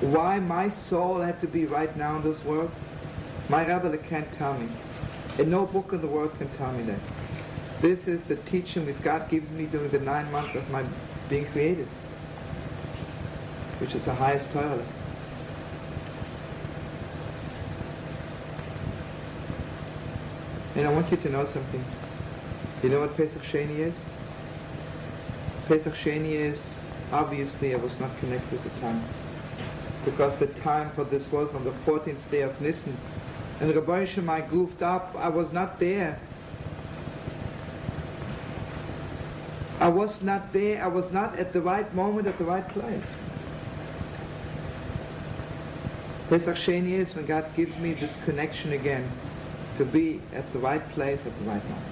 Why 0.00 0.40
my 0.40 0.70
soul 0.70 1.20
had 1.20 1.38
to 1.40 1.46
be 1.46 1.66
right 1.66 1.94
now 1.98 2.16
in 2.16 2.22
this 2.22 2.42
world, 2.46 2.70
my 3.50 3.66
Rabbi 3.66 3.94
can't 3.98 4.32
tell 4.32 4.54
me. 4.54 4.70
And 5.40 5.50
no 5.50 5.64
book 5.64 5.94
in 5.94 6.02
the 6.02 6.06
world 6.06 6.36
can 6.36 6.50
tell 6.58 6.70
me 6.70 6.82
that. 6.82 7.00
This 7.80 8.06
is 8.06 8.22
the 8.24 8.36
teaching 8.36 8.84
which 8.84 9.00
God 9.00 9.26
gives 9.30 9.48
me 9.48 9.64
during 9.64 9.88
the 9.88 9.98
nine 9.98 10.30
months 10.30 10.54
of 10.54 10.68
my 10.68 10.84
being 11.30 11.46
created, 11.46 11.86
which 13.78 13.94
is 13.94 14.04
the 14.04 14.12
highest 14.12 14.52
Torah. 14.52 14.84
And 20.74 20.86
I 20.86 20.92
want 20.92 21.10
you 21.10 21.16
to 21.16 21.30
know 21.30 21.46
something. 21.46 21.82
You 22.82 22.90
know 22.90 23.00
what 23.00 23.16
Pesach 23.16 23.40
Sheni 23.40 23.78
is? 23.78 23.96
Pesach 25.68 25.94
Sheni 25.94 26.32
is, 26.32 26.90
obviously 27.12 27.72
I 27.72 27.78
was 27.78 27.98
not 27.98 28.14
connected 28.18 28.62
to 28.62 28.80
time. 28.80 29.02
Because 30.04 30.36
the 30.36 30.48
time 30.48 30.90
for 30.90 31.04
this 31.04 31.32
was 31.32 31.54
on 31.54 31.64
the 31.64 31.72
14th 31.86 32.30
day 32.30 32.42
of 32.42 32.60
Nisan. 32.60 32.94
And 33.60 33.74
Rabbi 33.74 34.06
Shemai 34.06 34.48
goofed 34.48 34.82
up, 34.82 35.14
I 35.18 35.28
was 35.28 35.52
not 35.52 35.78
there. 35.78 36.18
I 39.78 39.88
was 39.88 40.22
not 40.22 40.52
there, 40.52 40.82
I 40.82 40.88
was 40.88 41.10
not 41.12 41.36
at 41.36 41.52
the 41.52 41.60
right 41.60 41.92
moment, 41.94 42.26
at 42.26 42.38
the 42.38 42.44
right 42.44 42.66
place. 42.68 43.02
Pesach 46.28 46.56
Sheni 46.56 46.92
is 46.92 47.14
when 47.14 47.26
God 47.26 47.46
gives 47.56 47.76
me 47.76 47.92
this 47.94 48.14
connection 48.24 48.72
again 48.72 49.10
to 49.76 49.84
be 49.84 50.20
at 50.32 50.50
the 50.52 50.58
right 50.58 50.86
place 50.90 51.26
at 51.26 51.36
the 51.38 51.44
right 51.44 51.62
moment. 51.68 51.89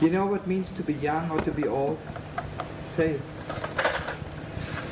You 0.00 0.10
know 0.10 0.26
what 0.26 0.42
it 0.42 0.46
means 0.46 0.70
to 0.70 0.82
be 0.84 0.94
young 0.94 1.30
or 1.30 1.40
to 1.40 1.50
be 1.50 1.66
old? 1.66 1.98
You. 2.96 3.20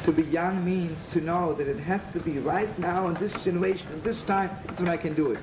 To 0.05 0.13
be 0.13 0.23
young 0.25 0.65
means 0.65 1.05
to 1.13 1.21
know 1.21 1.53
that 1.55 1.67
it 1.69 1.79
has 1.79 2.01
to 2.13 2.21
be 2.21 2.39
right 2.39 2.77
now 2.79 3.09
in 3.09 3.15
this 3.15 3.33
generation, 3.45 3.89
at 3.93 4.05
this 4.05 4.21
time, 4.21 4.51
that's 4.67 4.81
when 4.81 4.89
I 4.89 4.97
can 4.97 5.15
do 5.15 5.33
it. 5.33 5.39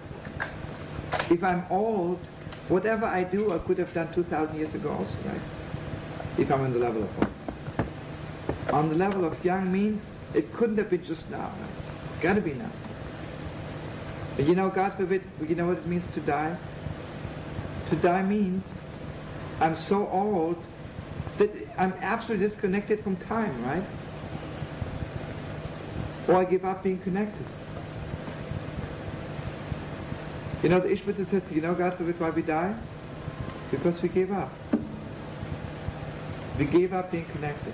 If 1.29 1.43
I'm 1.43 1.65
old, 1.69 2.19
whatever 2.69 3.05
I 3.05 3.23
do, 3.23 3.53
I 3.53 3.57
could 3.59 3.77
have 3.77 3.93
done 3.93 4.13
2,000 4.13 4.57
years 4.57 4.73
ago 4.73 4.91
also, 4.91 5.15
right? 5.25 5.41
If 6.37 6.51
I'm 6.51 6.61
on 6.61 6.73
the 6.73 6.79
level 6.79 7.03
of 7.03 7.19
old. 7.19 7.27
On 8.73 8.89
the 8.89 8.95
level 8.95 9.25
of 9.25 9.43
young 9.43 9.71
means 9.71 10.01
it 10.33 10.53
couldn't 10.53 10.77
have 10.77 10.89
been 10.89 11.03
just 11.03 11.29
now. 11.29 11.51
Right? 11.59 12.21
Got 12.21 12.33
to 12.35 12.41
be 12.41 12.53
now. 12.53 12.71
But 14.35 14.45
you 14.45 14.55
know, 14.55 14.69
God 14.69 14.93
forbid, 14.93 15.23
you 15.45 15.55
know 15.55 15.67
what 15.67 15.77
it 15.77 15.85
means 15.85 16.07
to 16.07 16.21
die? 16.21 16.55
To 17.89 17.95
die 17.97 18.23
means 18.23 18.65
I'm 19.63 19.77
so 19.77 20.09
old 20.09 20.57
that 21.37 21.49
I'm 21.77 21.93
absolutely 22.01 22.47
disconnected 22.47 22.99
from 22.99 23.15
time, 23.15 23.63
right? 23.63 23.83
Or 26.27 26.35
I 26.35 26.43
give 26.43 26.65
up 26.65 26.83
being 26.83 26.99
connected. 26.99 27.45
You 30.63 30.67
know, 30.67 30.81
the 30.81 30.91
Ishmael 30.91 31.15
says, 31.15 31.49
you 31.49 31.61
know, 31.61 31.73
God 31.73 31.93
forbid 31.93 32.19
why 32.19 32.31
we 32.31 32.41
die? 32.41 32.75
Because 33.71 34.01
we 34.01 34.09
gave 34.09 34.33
up. 34.33 34.51
We 36.59 36.65
gave 36.65 36.91
up 36.91 37.09
being 37.09 37.25
connected. 37.27 37.73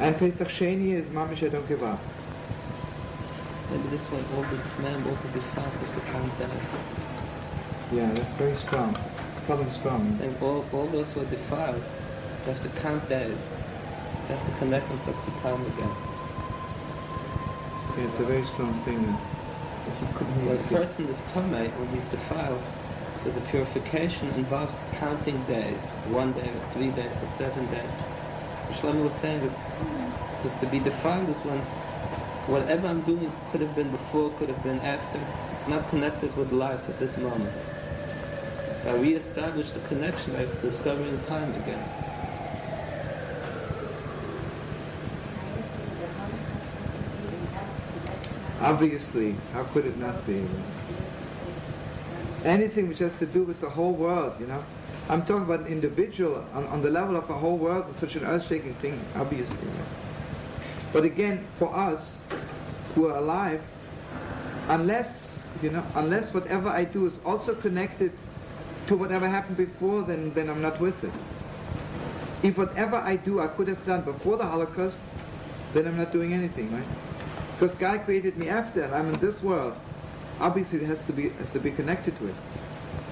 And 0.00 0.18
Pesach 0.18 0.48
Sheni 0.48 0.94
is 0.94 1.06
Mamish, 1.06 1.46
I 1.46 1.48
don't 1.48 1.68
give 1.68 1.84
up. 1.84 2.00
Maybe 3.70 3.88
this 3.88 4.10
one, 4.10 4.26
all 4.34 4.42
the 4.42 4.82
man 4.82 5.04
will 5.04 5.14
be 5.32 5.40
found 5.40 5.80
if 5.80 5.94
the 5.94 6.00
count 6.00 6.36
dies. 6.40 6.68
Yeah, 7.92 8.10
that's 8.14 8.34
very 8.34 8.56
strong. 8.56 8.96
Probably 9.42 9.70
strong. 9.70 10.12
Saying 10.12 10.36
all, 10.40 10.68
all 10.72 10.88
those 10.90 11.12
who 11.12 11.20
are 11.20 11.26
defiled, 11.26 11.84
they 12.44 12.50
have 12.52 12.62
to 12.62 12.68
count 12.68 13.08
days. 13.08 13.56
They 14.26 14.34
have 14.34 14.44
to 14.44 14.52
connect 14.52 14.88
themselves 14.88 15.20
to 15.20 15.30
time 15.32 15.66
again. 15.66 15.96
Yeah, 17.96 18.04
it's 18.04 18.20
a 18.20 18.24
very 18.24 18.44
strong 18.44 18.80
thing. 18.82 19.18
If 19.86 20.00
you 20.00 20.08
could, 20.14 20.28
when 20.44 20.58
a 20.58 20.64
person 20.64 21.08
is 21.08 21.22
tamei, 21.22 21.76
when 21.76 21.88
he's 21.88 22.06
defiled, 22.06 22.62
so 23.14 23.30
the 23.30 23.40
purification 23.40 24.30
involves 24.30 24.86
counting 24.92 25.44
days, 25.44 25.94
one 26.04 26.32
day, 26.32 26.50
or 26.52 26.60
three 26.72 26.90
days, 26.90 27.22
or 27.22 27.26
seven 27.26 27.66
days. 27.68 28.02
Shlomo 28.70 29.02
was 29.02 29.14
saying 29.14 29.42
is, 29.42 29.64
because 30.30 30.54
to 30.56 30.66
be 30.66 30.80
defiled 30.80 31.28
is 31.28 31.44
when 31.44 31.66
whatever 32.46 32.86
I'm 32.88 33.02
doing 33.02 33.32
could 33.44 33.60
have 33.60 33.74
been 33.74 33.90
before, 33.90 34.34
could 34.36 34.48
have 34.48 34.62
been 34.62 34.80
after. 34.80 35.20
It's 35.50 35.66
not 35.68 35.88
connected 35.88 36.36
with 36.36 36.52
life 36.52 36.88
at 36.88 36.98
this 36.98 37.16
moment. 37.16 37.52
So 38.82 38.90
I 38.90 38.94
re-establish 38.94 39.70
the 39.70 39.78
connection 39.80 40.32
by 40.32 40.48
discovering 40.60 41.20
time 41.28 41.54
again. 41.54 41.84
Obviously, 48.60 49.36
how 49.52 49.62
could 49.64 49.86
it 49.86 49.96
not 49.98 50.26
be? 50.26 50.48
Anything 52.44 52.88
which 52.88 52.98
has 52.98 53.16
to 53.20 53.26
do 53.26 53.44
with 53.44 53.60
the 53.60 53.70
whole 53.70 53.92
world, 53.92 54.34
you 54.40 54.48
know. 54.48 54.64
I'm 55.08 55.24
talking 55.24 55.44
about 55.44 55.60
an 55.60 55.66
individual 55.66 56.44
on, 56.52 56.66
on 56.66 56.82
the 56.82 56.90
level 56.90 57.16
of 57.16 57.28
the 57.28 57.34
whole 57.34 57.56
world 57.56 57.88
is 57.88 57.96
such 57.96 58.16
an 58.16 58.24
earth-shaking 58.24 58.74
thing, 58.76 59.04
obviously. 59.14 59.68
But 60.92 61.04
again, 61.04 61.46
for 61.56 61.72
us 61.72 62.18
who 62.96 63.06
are 63.06 63.16
alive, 63.18 63.62
unless 64.68 65.32
you 65.62 65.70
know, 65.70 65.84
unless 65.94 66.32
whatever 66.34 66.68
I 66.68 66.84
do 66.84 67.06
is 67.06 67.18
also 67.24 67.54
connected 67.54 68.12
to 68.86 68.96
whatever 68.96 69.28
happened 69.28 69.56
before, 69.56 70.02
then 70.02 70.32
then 70.34 70.48
I'm 70.48 70.62
not 70.62 70.80
with 70.80 71.04
it. 71.04 71.12
If 72.42 72.58
whatever 72.58 72.96
I 72.96 73.16
do 73.16 73.40
I 73.40 73.48
could 73.48 73.68
have 73.68 73.84
done 73.84 74.02
before 74.02 74.36
the 74.36 74.44
Holocaust, 74.46 75.00
then 75.72 75.86
I'm 75.86 75.96
not 75.96 76.12
doing 76.12 76.32
anything, 76.34 76.74
right? 76.74 76.86
Because 77.54 77.74
God 77.74 78.04
created 78.04 78.36
me 78.36 78.48
after, 78.48 78.82
and 78.82 78.94
I'm 78.94 79.08
in 79.08 79.20
this 79.20 79.42
world. 79.42 79.74
Obviously, 80.40 80.80
it 80.80 80.86
has 80.86 81.00
to 81.06 81.12
be 81.12 81.30
has 81.30 81.52
to 81.52 81.60
be 81.60 81.70
connected 81.70 82.16
to 82.16 82.26
it. 82.28 82.34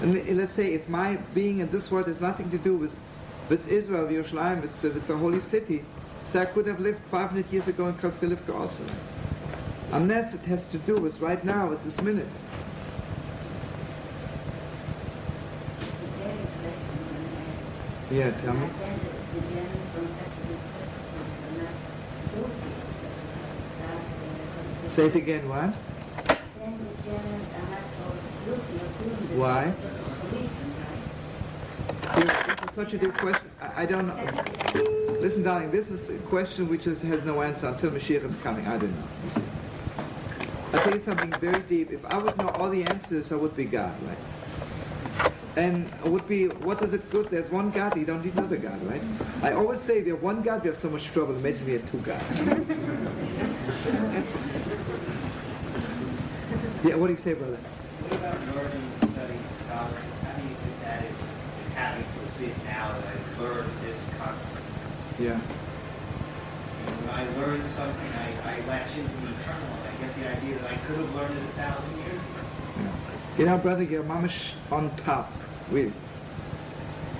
And 0.02 0.36
let's 0.36 0.54
say 0.54 0.72
if 0.72 0.88
my 0.88 1.16
being 1.34 1.58
in 1.58 1.70
this 1.70 1.90
world 1.90 2.06
has 2.08 2.20
nothing 2.20 2.50
to 2.50 2.58
do 2.58 2.74
with 2.76 3.00
with 3.48 3.68
Israel, 3.68 4.06
Yerushalayim, 4.06 4.62
with, 4.62 4.82
with 4.82 5.06
the 5.06 5.16
holy 5.16 5.40
city, 5.40 5.84
so 6.28 6.40
I 6.40 6.44
could 6.46 6.66
have 6.66 6.80
lived 6.80 7.00
500 7.10 7.46
years 7.52 7.66
ago 7.68 7.88
in 7.88 7.94
Kostelivka 7.94 8.54
also. 8.54 8.84
Unless 9.92 10.34
it 10.34 10.42
has 10.42 10.64
to 10.66 10.78
do 10.78 10.94
with 10.94 11.20
right 11.20 11.42
now, 11.44 11.68
with 11.68 11.82
this 11.84 12.00
minute. 12.00 12.28
Yeah, 18.10 18.32
tell 18.32 18.54
me. 18.54 18.70
Say 24.88 25.06
it 25.06 25.16
again, 25.16 25.48
what? 25.48 25.74
Why? 29.36 29.74
This, 32.16 32.32
is 32.62 32.72
such 32.72 32.94
a 32.94 32.98
deep 32.98 33.18
question. 33.20 33.50
I, 33.60 33.82
I 33.82 33.86
don't 33.86 34.06
know. 34.08 34.16
Listen, 35.20 35.42
darling, 35.44 35.70
this 35.70 35.90
is 35.90 36.08
a 36.10 36.18
question 36.18 36.68
which 36.68 36.86
is, 36.86 37.02
has 37.02 37.22
no 37.24 37.42
answer 37.42 37.68
until 37.68 37.90
Mashiach 37.92 38.24
is 38.24 38.36
coming. 38.36 38.66
I 38.66 38.78
don't 38.78 38.96
know. 38.96 39.08
I'll 40.72 40.80
tell 40.80 40.92
you 40.92 41.00
something 41.00 41.34
very 41.40 41.62
deep. 41.62 41.90
If 41.92 42.04
I 42.04 42.18
would 42.18 42.38
know 42.38 42.50
all 42.50 42.70
the 42.70 42.84
answers, 42.84 43.32
I 43.32 43.36
would 43.36 43.56
be 43.56 43.66
God, 43.66 44.02
right? 44.02 44.18
And 45.56 45.90
would 46.04 46.28
be, 46.28 46.46
what 46.46 46.80
is 46.80 46.94
it 46.94 47.10
good? 47.10 47.30
There's 47.30 47.50
one 47.50 47.70
God, 47.70 47.96
you 47.98 48.04
don't 48.04 48.24
need 48.24 48.34
another 48.34 48.56
God, 48.56 48.80
right? 48.86 49.02
I 49.42 49.52
always 49.52 49.80
say, 49.80 49.98
if 49.98 50.06
you 50.06 50.14
have 50.14 50.22
one 50.22 50.42
God, 50.42 50.64
you 50.64 50.70
have 50.70 50.78
so 50.78 50.88
much 50.88 51.06
trouble. 51.06 51.34
Imagine 51.34 51.66
we 51.66 51.72
had 51.72 51.86
two 51.86 51.98
gods. 51.98 52.40
yeah, 56.84 56.94
what 56.94 57.08
do 57.08 57.14
you 57.14 57.18
say, 57.18 57.34
brother? 57.34 57.56
What 57.56 58.12
about 58.12 58.38
learning 58.54 58.82
and 59.02 59.10
studying 59.10 59.42
scholarship? 59.66 60.04
How 60.24 60.38
do 60.38 60.42
you 60.42 60.54
get 60.54 60.80
that 60.82 61.02
accounting 61.66 62.06
for 62.14 62.44
a 62.44 62.46
now 62.64 62.92
that 62.92 63.06
I 63.10 63.42
learned 63.42 63.72
this 63.82 63.98
concept? 64.18 64.54
Yeah. 65.18 65.38
When 66.94 67.10
I 67.10 67.24
learn 67.36 67.64
something, 67.74 68.10
I, 68.14 68.54
I 68.54 68.66
latch 68.68 68.96
into 68.96 69.12
the 69.26 69.34
eternal, 69.34 69.66
and 69.66 69.88
I 69.88 69.92
get 69.98 70.14
the 70.14 70.24
idea 70.30 70.58
that 70.62 70.70
I 70.70 70.76
could 70.86 70.96
have 70.96 71.14
learned 71.14 71.36
it 71.36 71.44
a 71.44 71.52
thousand. 71.52 71.99
You 73.38 73.46
know, 73.46 73.56
brother, 73.58 73.82
you're 73.82 74.02
mamish 74.02 74.50
on 74.70 74.94
top, 74.96 75.32
really. 75.70 75.92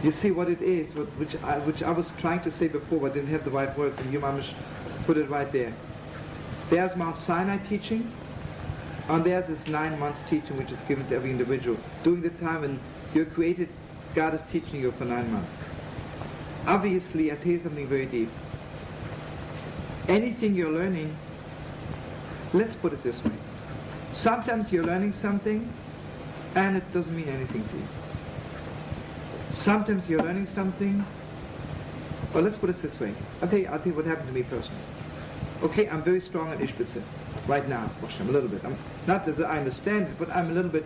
You 0.03 0.13
see 0.13 0.31
what 0.31 0.49
it 0.49 0.61
is, 0.61 0.95
which, 0.95 1.37
I, 1.43 1.59
which 1.61 1.83
I 1.83 1.91
was 1.93 2.13
trying 2.19 2.41
to 2.41 2.51
say 2.51 2.69
before, 2.69 3.01
but 3.01 3.15
didn't 3.15 3.29
have 3.31 3.45
the 3.45 3.51
right 3.51 3.77
words, 3.79 3.99
and 3.99 4.13
you 4.13 4.21
mamish 4.21 4.53
put 5.07 5.17
it 5.17 5.29
right 5.29 5.51
there. 5.53 5.73
There's 6.69 6.97
Mount 6.97 7.17
Sinai 7.17 7.59
teaching, 7.59 8.11
and 9.09 9.25
there's 9.25 9.47
this 9.47 9.67
nine 9.67 9.99
months 9.99 10.23
teaching 10.29 10.57
which 10.57 10.71
is 10.73 10.81
given 10.83 11.07
to 11.09 11.17
every 11.17 11.31
individual. 11.31 11.79
During 12.03 12.23
the 12.23 12.31
time 12.31 12.63
when 12.63 12.81
you're 13.15 13.25
created, 13.25 13.69
God 14.15 14.35
is 14.35 14.43
teaching 14.43 14.81
you 14.81 14.93
for 14.93 15.05
nine 15.05 15.31
months. 15.33 15.51
Obviously, 16.67 17.33
I 17.33 17.37
tell 17.37 17.53
you 17.53 17.61
something 17.61 17.87
very 17.87 18.07
deep. 18.07 18.31
Anything 20.09 20.55
you're 20.55 20.73
learning, 20.73 21.15
let's 22.53 22.75
put 22.75 22.93
it 22.93 23.03
this 23.03 23.23
way. 23.25 23.33
Sometimes 24.13 24.73
you're 24.73 24.85
learning 24.85 25.13
something 25.13 25.73
and 26.55 26.77
it 26.77 26.93
doesn't 26.93 27.15
mean 27.15 27.29
anything 27.29 27.67
to 27.69 27.77
you. 27.77 27.87
Sometimes 29.53 30.09
you're 30.09 30.21
learning 30.21 30.47
something, 30.47 31.05
well, 32.33 32.43
let's 32.43 32.57
put 32.57 32.71
it 32.71 32.81
this 32.83 32.99
way. 33.01 33.15
I'll 33.43 33.49
tell 33.49 33.59
you, 33.59 33.67
I'll 33.67 33.79
tell 33.79 33.89
you 33.89 33.95
what 33.95 34.07
happened 34.07 34.29
to 34.29 34.35
me 34.35 34.43
personally. 34.43 34.83
Okay, 35.63 35.89
I'm 35.89 36.03
very 36.03 36.21
strong 36.21 36.53
in 36.53 36.59
Ishbitzer 36.59 37.03
right 37.47 37.69
now. 37.69 37.91
I'm 38.21 38.29
a 38.29 38.33
little 38.33 38.49
bit. 38.49 38.65
I'm, 38.65 38.77
not 39.07 39.27
that 39.27 39.41
I 39.41 39.59
understand 39.59 40.09
it, 40.09 40.15
but 40.19 40.31
I'm 40.31 40.51
a 40.51 40.53
little 40.53 40.71
bit, 40.71 40.85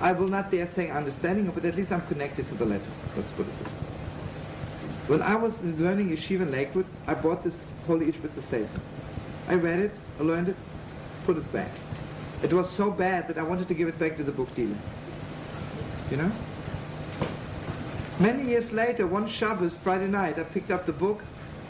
I 0.00 0.12
will 0.12 0.28
not 0.28 0.50
dare 0.50 0.66
say 0.66 0.90
understanding 0.90 1.46
it, 1.46 1.54
but 1.54 1.64
at 1.64 1.76
least 1.76 1.92
I'm 1.92 2.02
connected 2.02 2.48
to 2.48 2.54
the 2.54 2.64
letters. 2.64 2.94
Let's 3.16 3.32
put 3.32 3.46
it 3.46 3.58
this 3.58 3.68
way. 3.68 3.78
When 5.08 5.22
I 5.22 5.36
was 5.36 5.62
learning 5.62 6.10
yeshiva 6.10 6.42
in 6.42 6.52
Lakewood, 6.52 6.86
I 7.06 7.14
bought 7.14 7.42
this 7.42 7.54
Holy 7.86 8.06
Ishbitzer 8.06 8.42
Sefer. 8.42 8.80
I 9.48 9.54
read 9.54 9.78
it, 9.78 9.92
I 10.20 10.22
learned 10.22 10.50
it, 10.50 10.56
put 11.24 11.38
it 11.38 11.52
back. 11.52 11.70
It 12.42 12.52
was 12.52 12.70
so 12.70 12.90
bad 12.90 13.26
that 13.28 13.38
I 13.38 13.42
wanted 13.42 13.68
to 13.68 13.74
give 13.74 13.88
it 13.88 13.98
back 13.98 14.16
to 14.16 14.24
the 14.24 14.32
book 14.32 14.54
dealer. 14.54 14.76
You 16.10 16.18
know? 16.18 16.32
Many 18.20 18.44
years 18.44 18.72
later, 18.72 19.06
one 19.06 19.26
Shabbos, 19.26 19.74
Friday 19.82 20.08
night, 20.08 20.38
I 20.38 20.44
picked 20.44 20.70
up 20.70 20.86
the 20.86 20.92
book, 20.92 21.22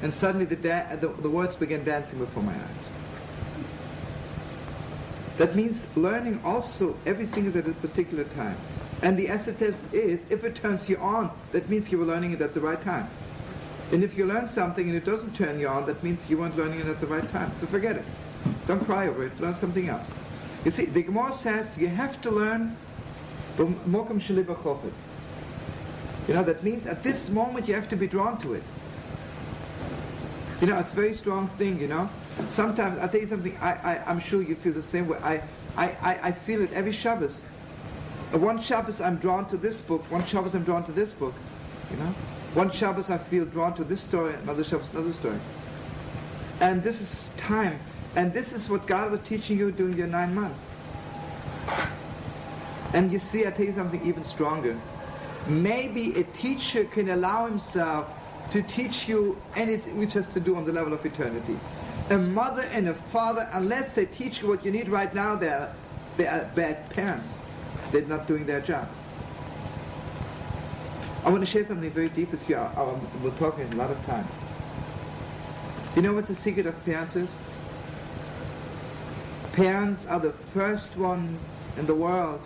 and 0.02 0.12
suddenly 0.12 0.44
the, 0.44 0.56
the, 0.56 1.08
the 1.20 1.30
words 1.30 1.56
began 1.56 1.84
dancing 1.84 2.18
before 2.18 2.42
my 2.42 2.52
eyes. 2.52 2.88
That 5.38 5.54
means 5.54 5.86
learning 5.94 6.40
also 6.44 6.96
everything 7.06 7.46
is 7.46 7.56
at 7.56 7.66
a 7.66 7.72
particular 7.72 8.24
time. 8.24 8.56
And 9.02 9.16
the 9.16 9.28
acid 9.28 9.58
test 9.58 9.78
is, 9.92 10.20
if 10.30 10.42
it 10.42 10.56
turns 10.56 10.88
you 10.88 10.96
on, 10.96 11.30
that 11.52 11.68
means 11.68 11.90
you 11.92 11.98
were 11.98 12.04
learning 12.04 12.32
it 12.32 12.40
at 12.40 12.54
the 12.54 12.60
right 12.60 12.80
time. 12.80 13.08
And 13.92 14.02
if 14.02 14.18
you 14.18 14.26
learn 14.26 14.48
something 14.48 14.86
and 14.88 14.96
it 14.96 15.04
doesn't 15.04 15.34
turn 15.34 15.60
you 15.60 15.68
on, 15.68 15.86
that 15.86 16.02
means 16.02 16.18
you 16.28 16.38
weren't 16.38 16.56
learning 16.56 16.80
it 16.80 16.86
at 16.86 17.00
the 17.00 17.06
right 17.06 17.26
time. 17.30 17.52
So 17.60 17.66
forget 17.66 17.96
it. 17.96 18.04
Don't 18.66 18.84
cry 18.84 19.08
over 19.08 19.24
it. 19.26 19.40
Learn 19.40 19.56
something 19.56 19.88
else. 19.88 20.08
You 20.64 20.70
see, 20.70 20.86
the 20.86 21.02
Gemara 21.02 21.32
says 21.32 21.76
you 21.78 21.88
have 21.88 22.20
to 22.22 22.30
learn 22.30 22.76
from 23.56 23.76
Mokum 23.90 24.20
Shaliba 24.20 24.56
Chofetz. 24.56 24.92
You 26.26 26.34
know, 26.34 26.42
that 26.42 26.62
means 26.62 26.86
at 26.86 27.02
this 27.02 27.28
moment 27.28 27.68
you 27.68 27.74
have 27.74 27.88
to 27.88 27.96
be 27.96 28.06
drawn 28.06 28.38
to 28.40 28.54
it. 28.54 28.62
You 30.60 30.66
know, 30.66 30.76
it's 30.78 30.92
a 30.92 30.96
very 30.96 31.14
strong 31.14 31.48
thing, 31.58 31.80
you 31.80 31.86
know. 31.88 32.08
Sometimes, 32.50 32.98
I'll 32.98 33.08
tell 33.08 33.20
you 33.20 33.28
something, 33.28 33.56
I, 33.60 33.72
I, 33.72 34.02
I'm 34.06 34.20
sure 34.20 34.42
you 34.42 34.56
feel 34.56 34.72
the 34.72 34.82
same 34.82 35.08
way. 35.08 35.18
I, 35.22 35.40
I, 35.76 35.96
I, 36.02 36.18
I 36.24 36.32
feel 36.32 36.62
it 36.62 36.72
every 36.72 36.92
Shabbos. 36.92 37.40
Uh, 38.34 38.38
One 38.38 38.60
Shabbos 38.60 39.00
I'm 39.00 39.16
drawn 39.16 39.48
to 39.48 39.56
this 39.56 39.80
book, 39.80 40.04
one 40.10 40.24
Shabbos 40.26 40.54
I'm 40.54 40.64
drawn 40.64 40.84
to 40.84 40.92
this 40.92 41.12
book, 41.12 41.34
you 41.90 41.96
know. 41.96 42.14
One 42.54 42.70
Shabbos 42.70 43.08
I 43.10 43.18
feel 43.18 43.44
drawn 43.44 43.74
to 43.76 43.84
this 43.84 44.00
story, 44.00 44.34
another 44.34 44.64
Shabbos 44.64 44.90
another 44.92 45.12
story. 45.12 45.38
And 46.60 46.82
this 46.82 47.00
is 47.00 47.30
time. 47.36 47.78
And 48.16 48.32
this 48.32 48.52
is 48.52 48.68
what 48.68 48.86
God 48.86 49.10
was 49.10 49.20
teaching 49.20 49.58
you 49.58 49.70
during 49.70 49.96
your 49.96 50.06
nine 50.06 50.34
months. 50.34 50.58
And 52.94 53.10
you 53.12 53.18
see, 53.18 53.46
I 53.46 53.50
tell 53.50 53.66
you 53.66 53.72
something 53.72 54.04
even 54.06 54.24
stronger. 54.24 54.78
Maybe 55.46 56.18
a 56.18 56.24
teacher 56.24 56.84
can 56.84 57.10
allow 57.10 57.46
himself 57.46 58.08
to 58.50 58.62
teach 58.62 59.08
you 59.08 59.40
anything 59.56 59.98
which 59.98 60.14
has 60.14 60.26
to 60.28 60.40
do 60.40 60.56
on 60.56 60.64
the 60.64 60.72
level 60.72 60.92
of 60.94 61.04
eternity. 61.04 61.58
A 62.10 62.16
mother 62.16 62.64
and 62.72 62.88
a 62.88 62.94
father, 62.94 63.48
unless 63.52 63.92
they 63.92 64.06
teach 64.06 64.40
you 64.40 64.48
what 64.48 64.64
you 64.64 64.70
need 64.70 64.88
right 64.88 65.14
now, 65.14 65.36
they're, 65.36 65.70
they're 66.16 66.50
bad 66.54 66.88
parents. 66.90 67.30
They're 67.92 68.02
not 68.02 68.26
doing 68.26 68.46
their 68.46 68.60
job. 68.60 68.88
I 71.24 71.30
want 71.30 71.42
to 71.42 71.46
share 71.46 71.66
something 71.66 71.90
very 71.90 72.08
deep 72.08 72.30
with 72.30 72.48
you. 72.48 72.56
I, 72.56 72.66
I, 72.68 72.98
we're 73.22 73.30
talking 73.32 73.70
a 73.72 73.76
lot 73.76 73.90
of 73.90 74.02
times. 74.06 74.30
You 75.94 76.02
know 76.02 76.14
what 76.14 76.26
the 76.26 76.34
secret 76.34 76.64
of 76.64 76.84
parents 76.84 77.16
is? 77.16 77.28
Parents 79.58 80.06
are 80.06 80.20
the 80.20 80.32
first 80.54 80.96
one 80.96 81.36
in 81.76 81.84
the 81.84 81.94
world 81.94 82.40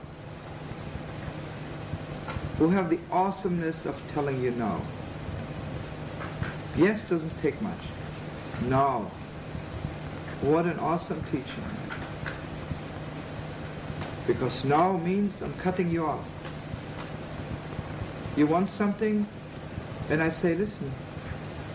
who 2.57 2.71
have 2.71 2.89
the 2.89 2.99
awesomeness 3.11 3.85
of 3.85 4.01
telling 4.15 4.43
you 4.43 4.51
no. 4.53 4.81
Yes 6.75 7.05
doesn't 7.05 7.39
take 7.43 7.61
much. 7.61 7.85
No. 8.63 9.11
What 10.41 10.65
an 10.65 10.79
awesome 10.79 11.23
teaching. 11.25 11.65
Because 14.27 14.65
no 14.65 14.97
means 14.97 15.43
I'm 15.43 15.53
cutting 15.59 15.91
you 15.91 16.07
off. 16.07 16.25
You 18.37 18.47
want 18.47 18.71
something? 18.71 19.27
And 20.09 20.23
I 20.23 20.31
say, 20.31 20.55
listen, 20.55 20.91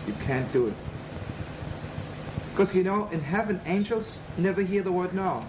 you 0.04 0.14
can't 0.14 0.52
do 0.52 0.66
it. 0.66 0.87
Because 2.58 2.74
you 2.74 2.82
know, 2.82 3.08
in 3.12 3.20
heaven, 3.20 3.60
angels 3.66 4.18
never 4.36 4.62
hear 4.62 4.82
the 4.82 4.90
word 4.90 5.14
no. 5.14 5.46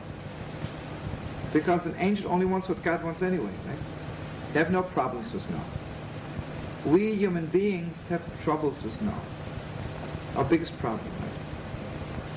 Because 1.52 1.88
an 1.88 1.96
angel 1.98 2.32
only 2.32 2.46
wants 2.46 2.70
what 2.70 2.84
God 2.84 3.04
wants 3.04 3.24
anyway, 3.24 3.50
right? 3.66 3.80
They 4.54 4.60
have 4.60 4.70
no 4.70 4.84
problems 4.84 5.34
with 5.34 5.50
no. 5.50 5.60
We 6.86 7.16
human 7.16 7.48
beings 7.48 8.08
have 8.10 8.22
troubles 8.44 8.84
with 8.84 9.02
no. 9.02 9.16
Our 10.36 10.44
biggest 10.44 10.78
problem, 10.78 11.10
right? 11.24 11.32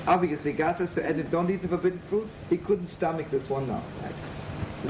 Obviously, 0.07 0.53
God 0.53 0.79
says 0.79 0.89
to 0.93 1.07
Adam, 1.07 1.27
don't 1.29 1.51
eat 1.51 1.61
the 1.61 1.67
forbidden 1.67 1.99
fruit. 2.09 2.27
He 2.49 2.57
couldn't 2.57 2.87
stomach 2.87 3.29
this 3.29 3.47
one 3.51 3.67
no, 3.67 3.79
right? 4.01 4.15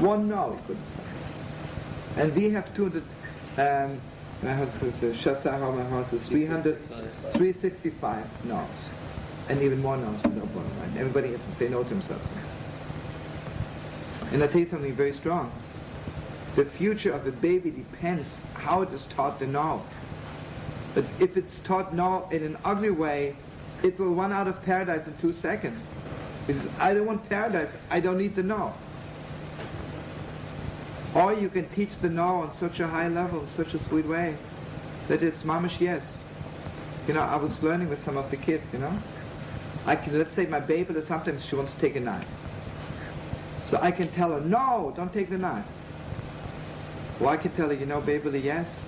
One 0.02 0.26
no, 0.30 0.52
he 0.52 0.66
couldn't 0.66 0.86
stomach. 0.86 1.12
And 2.16 2.34
we 2.34 2.48
have 2.48 2.74
200, 2.74 3.02
um, 3.58 4.00
my 4.42 4.54
house 4.54 4.82
is 4.82 6.26
300, 6.26 6.88
365 6.88 8.44
no's. 8.46 8.66
And 9.48 9.62
even 9.62 9.82
more 9.82 9.96
no 9.96 10.10
bottom, 10.12 10.80
right? 10.80 10.96
Everybody 10.96 11.30
has 11.32 11.44
to 11.44 11.52
say 11.52 11.68
no 11.68 11.82
to 11.82 11.88
himself. 11.88 12.26
And 14.32 14.42
I 14.42 14.46
tell 14.46 14.60
you 14.60 14.68
something 14.68 14.94
very 14.94 15.12
strong. 15.12 15.52
The 16.56 16.64
future 16.64 17.12
of 17.12 17.26
a 17.26 17.32
baby 17.32 17.70
depends 17.70 18.40
how 18.54 18.82
it 18.82 18.92
is 18.92 19.04
taught 19.06 19.38
the 19.38 19.46
no. 19.46 19.82
But 20.94 21.04
if 21.18 21.36
it's 21.36 21.58
taught 21.60 21.92
no 21.94 22.28
in 22.30 22.44
an 22.44 22.56
ugly 22.64 22.90
way, 22.90 23.34
it 23.82 23.98
will 23.98 24.14
run 24.14 24.32
out 24.32 24.48
of 24.48 24.62
paradise 24.62 25.06
in 25.06 25.16
two 25.18 25.32
seconds. 25.32 25.84
Says, 26.46 26.68
I 26.78 26.94
don't 26.94 27.06
want 27.06 27.28
paradise, 27.28 27.70
I 27.90 28.00
don't 28.00 28.18
need 28.18 28.36
the 28.36 28.42
no. 28.42 28.72
Or 31.14 31.32
you 31.32 31.48
can 31.48 31.68
teach 31.70 31.96
the 31.98 32.08
no 32.08 32.40
on 32.40 32.54
such 32.54 32.80
a 32.80 32.86
high 32.86 33.08
level, 33.08 33.40
in 33.40 33.48
such 33.48 33.74
a 33.74 33.78
sweet 33.78 34.06
way, 34.06 34.36
that 35.08 35.22
it's 35.22 35.42
mamish 35.42 35.80
yes. 35.80 36.18
You 37.06 37.14
know, 37.14 37.22
I 37.22 37.36
was 37.36 37.62
learning 37.62 37.88
with 37.88 38.02
some 38.04 38.16
of 38.16 38.30
the 38.30 38.36
kids, 38.36 38.64
you 38.72 38.78
know. 38.78 38.96
I 39.86 39.96
can, 39.96 40.18
let's 40.18 40.34
say 40.34 40.46
my 40.46 40.60
baby, 40.60 41.00
sometimes 41.02 41.44
she 41.44 41.56
wants 41.56 41.74
to 41.74 41.80
take 41.80 41.96
a 41.96 42.00
knife. 42.00 42.26
So 43.62 43.78
I 43.80 43.90
can 43.90 44.08
tell 44.08 44.32
her, 44.32 44.40
no, 44.40 44.92
don't 44.96 45.12
take 45.12 45.30
the 45.30 45.38
knife. 45.38 45.64
Or 47.20 47.28
I 47.28 47.36
can 47.36 47.52
tell 47.52 47.68
her, 47.68 47.74
you 47.74 47.86
know, 47.86 48.00
baby, 48.00 48.38
yes, 48.40 48.84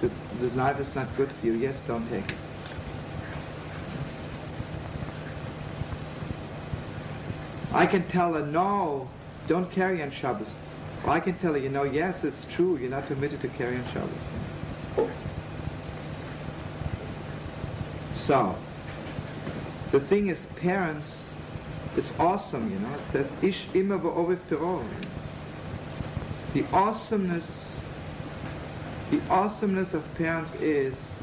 the, 0.00 0.10
the 0.40 0.54
knife 0.56 0.78
is 0.80 0.94
not 0.94 1.14
good 1.16 1.32
for 1.32 1.46
you. 1.46 1.52
Yes, 1.52 1.80
don't 1.86 2.08
take 2.08 2.24
it. 2.24 2.36
I 7.72 7.86
can 7.86 8.04
tell 8.04 8.34
her, 8.34 8.46
no, 8.46 9.08
don't 9.48 9.70
carry 9.70 10.00
on 10.02 10.10
Shabbos. 10.10 10.54
Or 11.04 11.10
I 11.10 11.20
can 11.20 11.34
tell 11.38 11.54
her, 11.54 11.58
you 11.58 11.68
know, 11.68 11.82
yes, 11.82 12.22
it's 12.22 12.44
true, 12.44 12.76
you're 12.76 12.90
not 12.90 13.06
permitted 13.06 13.40
to 13.40 13.48
carry 13.48 13.76
on 13.76 13.84
Shabbos. 13.92 15.10
So, 18.14 18.56
the 19.94 20.00
thing 20.00 20.26
is, 20.26 20.46
parents 20.56 21.32
It's 21.96 22.12
awesome, 22.18 22.68
you 22.72 22.80
know. 22.80 22.92
It 22.94 23.04
says, 23.04 23.30
Ish 23.42 23.66
imo 23.76 24.00
v'oviv 24.00 24.38
tiro'u. 24.50 24.84
The 26.52 26.64
awesomeness, 26.72 27.78
the 29.12 29.20
awesomeness 29.30 29.94
of 29.94 30.02
parents 30.16 30.52
is 30.56 31.14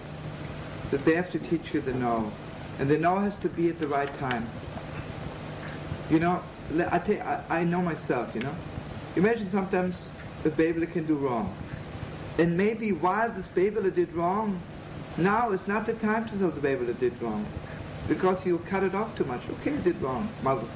that 0.90 1.04
they 1.04 1.16
have 1.16 1.30
to 1.32 1.40
teach 1.40 1.74
you 1.74 1.82
the 1.82 1.94
no. 1.94 2.32
And 2.80 2.90
the 2.90 2.98
no 2.98 3.20
has 3.20 3.36
to 3.40 3.50
be 3.50 3.68
at 3.68 3.78
the 3.78 3.88
right 3.88 4.14
time. 4.20 4.48
You 6.10 6.20
know, 6.20 6.42
I, 6.90 7.00
tell 7.00 7.16
you, 7.16 7.22
I, 7.22 7.44
I 7.50 7.64
know 7.66 7.82
myself, 7.82 8.34
you 8.34 8.40
know. 8.40 8.56
Imagine 9.18 9.52
sometimes 9.52 10.14
a 10.46 10.50
baby 10.50 10.86
can 10.86 11.06
do 11.06 11.16
wrong. 11.16 11.54
And 12.38 12.56
maybe 12.56 12.94
while 12.94 13.30
this 13.30 13.50
baby 13.50 13.92
did 13.92 14.14
wrong, 14.14 14.62
now 15.18 15.52
is 15.52 15.68
not 15.68 15.86
the 15.86 15.94
time 15.96 16.30
to 16.30 16.38
tell 16.38 16.52
the 16.52 16.62
baby 16.62 16.86
did 16.94 17.22
wrong. 17.22 17.46
Because 18.08 18.42
he'll 18.42 18.60
cut 18.60 18.84
it 18.84 18.96
off 18.96 19.16
too 19.16 19.26
much. 19.26 19.42
Okay, 19.50 19.78
did 19.78 20.02
wrong. 20.02 20.30
Mother 20.42 20.68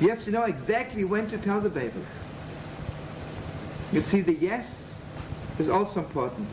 You 0.00 0.08
have 0.08 0.22
to 0.24 0.30
know 0.30 0.44
exactly 0.44 1.04
when 1.04 1.28
to 1.28 1.38
tell 1.38 1.60
the 1.60 1.70
baby. 1.70 2.04
You 3.92 4.00
see, 4.00 4.20
the 4.20 4.34
yes 4.34 4.96
is 5.58 5.68
also 5.68 6.00
important. 6.00 6.48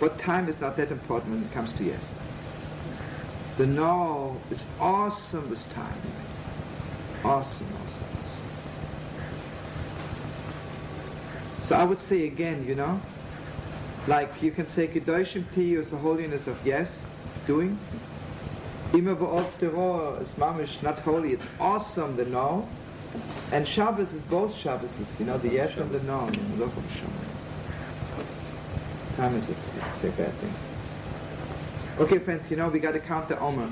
But 0.00 0.18
time 0.18 0.48
is 0.48 0.60
not 0.60 0.76
that 0.78 0.90
important 0.90 1.34
when 1.34 1.42
it 1.44 1.52
comes 1.52 1.72
to 1.74 1.84
yes. 1.84 2.00
The 3.56 3.66
no 3.66 4.40
is 4.50 4.64
awesome 4.80 5.48
this 5.50 5.64
time. 5.74 6.00
Awesome, 7.24 7.68
awesome, 7.84 8.04
awesome. 8.24 8.42
So 11.62 11.76
I 11.76 11.84
would 11.84 12.00
say 12.00 12.26
again, 12.26 12.66
you 12.66 12.74
know, 12.74 13.00
like 14.08 14.42
you 14.42 14.50
can 14.50 14.66
say 14.66 14.88
Kedoshim 14.88 15.44
tihyu 15.54 15.88
the 15.88 15.96
holiness 15.96 16.46
of 16.48 16.58
yes, 16.66 17.04
doing. 17.46 17.78
Of 18.94 19.58
terror 19.58 20.18
is 20.20 20.34
mamish, 20.34 20.82
not 20.82 20.98
holy, 20.98 21.32
it's 21.32 21.46
awesome, 21.58 22.14
the 22.14 22.26
no. 22.26 22.68
And 23.50 23.66
Shabbos 23.66 24.12
is 24.12 24.22
both 24.24 24.54
Shabbases, 24.54 25.06
you 25.18 25.24
know, 25.24 25.38
the 25.38 25.48
yes 25.48 25.78
and 25.78 25.90
the 25.90 26.00
no. 26.00 26.30
Time 29.16 29.36
is 29.36 29.48
it, 29.48 29.56
say 30.02 30.10
bad 30.10 30.34
things. 30.34 30.58
Okay, 32.00 32.18
friends, 32.18 32.50
you 32.50 32.56
know, 32.58 32.68
we 32.68 32.80
got 32.80 32.92
to 32.92 33.00
count 33.00 33.30
the 33.30 33.40
Omer. 33.40 33.70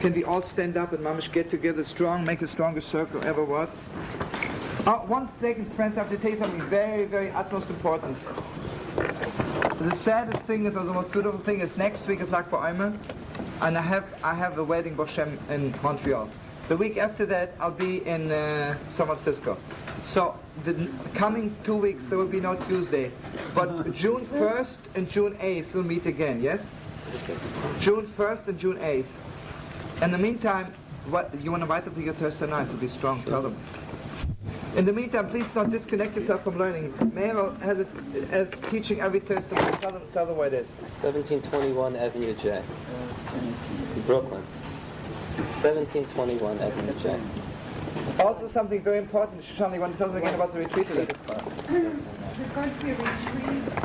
Can 0.00 0.14
we 0.14 0.24
all 0.24 0.40
stand 0.40 0.78
up 0.78 0.92
and 0.92 1.04
mamish 1.04 1.30
get 1.30 1.50
together 1.50 1.84
strong, 1.84 2.24
make 2.24 2.40
a 2.40 2.48
strongest 2.48 2.88
circle 2.88 3.22
ever 3.24 3.44
was? 3.44 3.68
Oh, 4.86 5.02
one 5.06 5.28
second, 5.40 5.74
friends, 5.74 5.98
I 5.98 6.00
have 6.04 6.10
to 6.10 6.16
tell 6.16 6.30
you 6.30 6.38
something 6.38 6.62
very, 6.62 7.04
very 7.04 7.30
utmost 7.32 7.68
importance. 7.68 8.18
The 9.78 9.92
saddest 9.92 10.40
thing 10.44 10.64
is, 10.64 10.74
or 10.74 10.84
the 10.84 10.94
most 10.94 11.12
beautiful 11.12 11.40
thing 11.40 11.60
is, 11.60 11.76
next 11.76 12.06
week 12.06 12.20
is 12.22 12.30
Lag 12.30 12.50
BaOmer, 12.50 12.98
and 13.64 13.78
I 13.78 13.80
have 13.80 14.04
I 14.22 14.34
have 14.34 14.58
a 14.58 14.64
wedding 14.64 14.94
Boshem 14.94 15.38
in 15.48 15.74
Montreal. 15.82 16.28
The 16.68 16.76
week 16.76 16.98
after 16.98 17.26
that, 17.26 17.54
I'll 17.58 17.70
be 17.70 18.06
in 18.06 18.30
uh, 18.30 18.76
San 18.88 19.06
Francisco. 19.06 19.56
So 20.06 20.38
the 20.64 20.88
coming 21.14 21.54
two 21.64 21.76
weeks 21.76 22.04
there 22.04 22.18
will 22.18 22.28
be 22.28 22.40
no 22.40 22.56
Tuesday, 22.66 23.10
but 23.54 23.92
June 23.94 24.26
1st 24.26 24.76
and 24.94 25.10
June 25.10 25.34
8th 25.36 25.74
we'll 25.74 25.82
meet 25.82 26.06
again. 26.06 26.42
Yes. 26.42 26.64
June 27.80 28.06
1st 28.18 28.48
and 28.48 28.58
June 28.58 28.78
8th. 28.78 29.06
In 30.02 30.10
the 30.10 30.18
meantime, 30.18 30.74
what 31.08 31.30
you 31.42 31.50
want 31.50 31.60
to 31.60 31.64
invite 31.64 31.84
them 31.84 31.94
to 31.94 32.02
your 32.02 32.14
Thursday 32.14 32.46
night 32.46 32.68
to 32.70 32.76
be 32.76 32.88
strong. 32.88 33.22
Tell 33.24 33.42
them. 33.42 33.56
In 34.76 34.84
the 34.84 34.92
meantime, 34.92 35.28
please 35.30 35.46
don't 35.54 35.70
disconnect 35.70 36.16
yourself 36.16 36.42
from 36.42 36.58
learning. 36.58 36.92
Meryl 37.14 37.58
has 37.60 37.78
it 37.78 37.88
as 38.30 38.50
teaching 38.62 39.00
every 39.00 39.20
Thursday. 39.20 39.54
Tell 39.80 39.92
them, 39.92 40.02
tell 40.12 40.26
them 40.26 40.36
what 40.36 40.52
it 40.52 40.64
is. 40.64 40.68
1721 41.02 41.94
Avenue 41.96 42.34
J. 42.34 42.62
Brooklyn. 44.06 44.42
1721 45.62 46.58
Avenue 46.58 46.94
J. 47.00 47.20
Also 48.18 48.50
something 48.52 48.82
very 48.82 48.98
important, 48.98 49.42
Shoshana, 49.44 49.74
you 49.74 49.80
want 49.80 49.92
to 49.92 49.98
tell 49.98 50.08
them 50.08 50.16
again 50.16 50.34
about 50.34 50.52
the 50.52 50.58
retreat 50.58 50.88
today? 50.88 51.06
There's 51.68 52.50
going 52.54 52.76
to 52.78 52.84
be 52.84 52.90
a 52.90 52.96
retreat. 52.96 53.84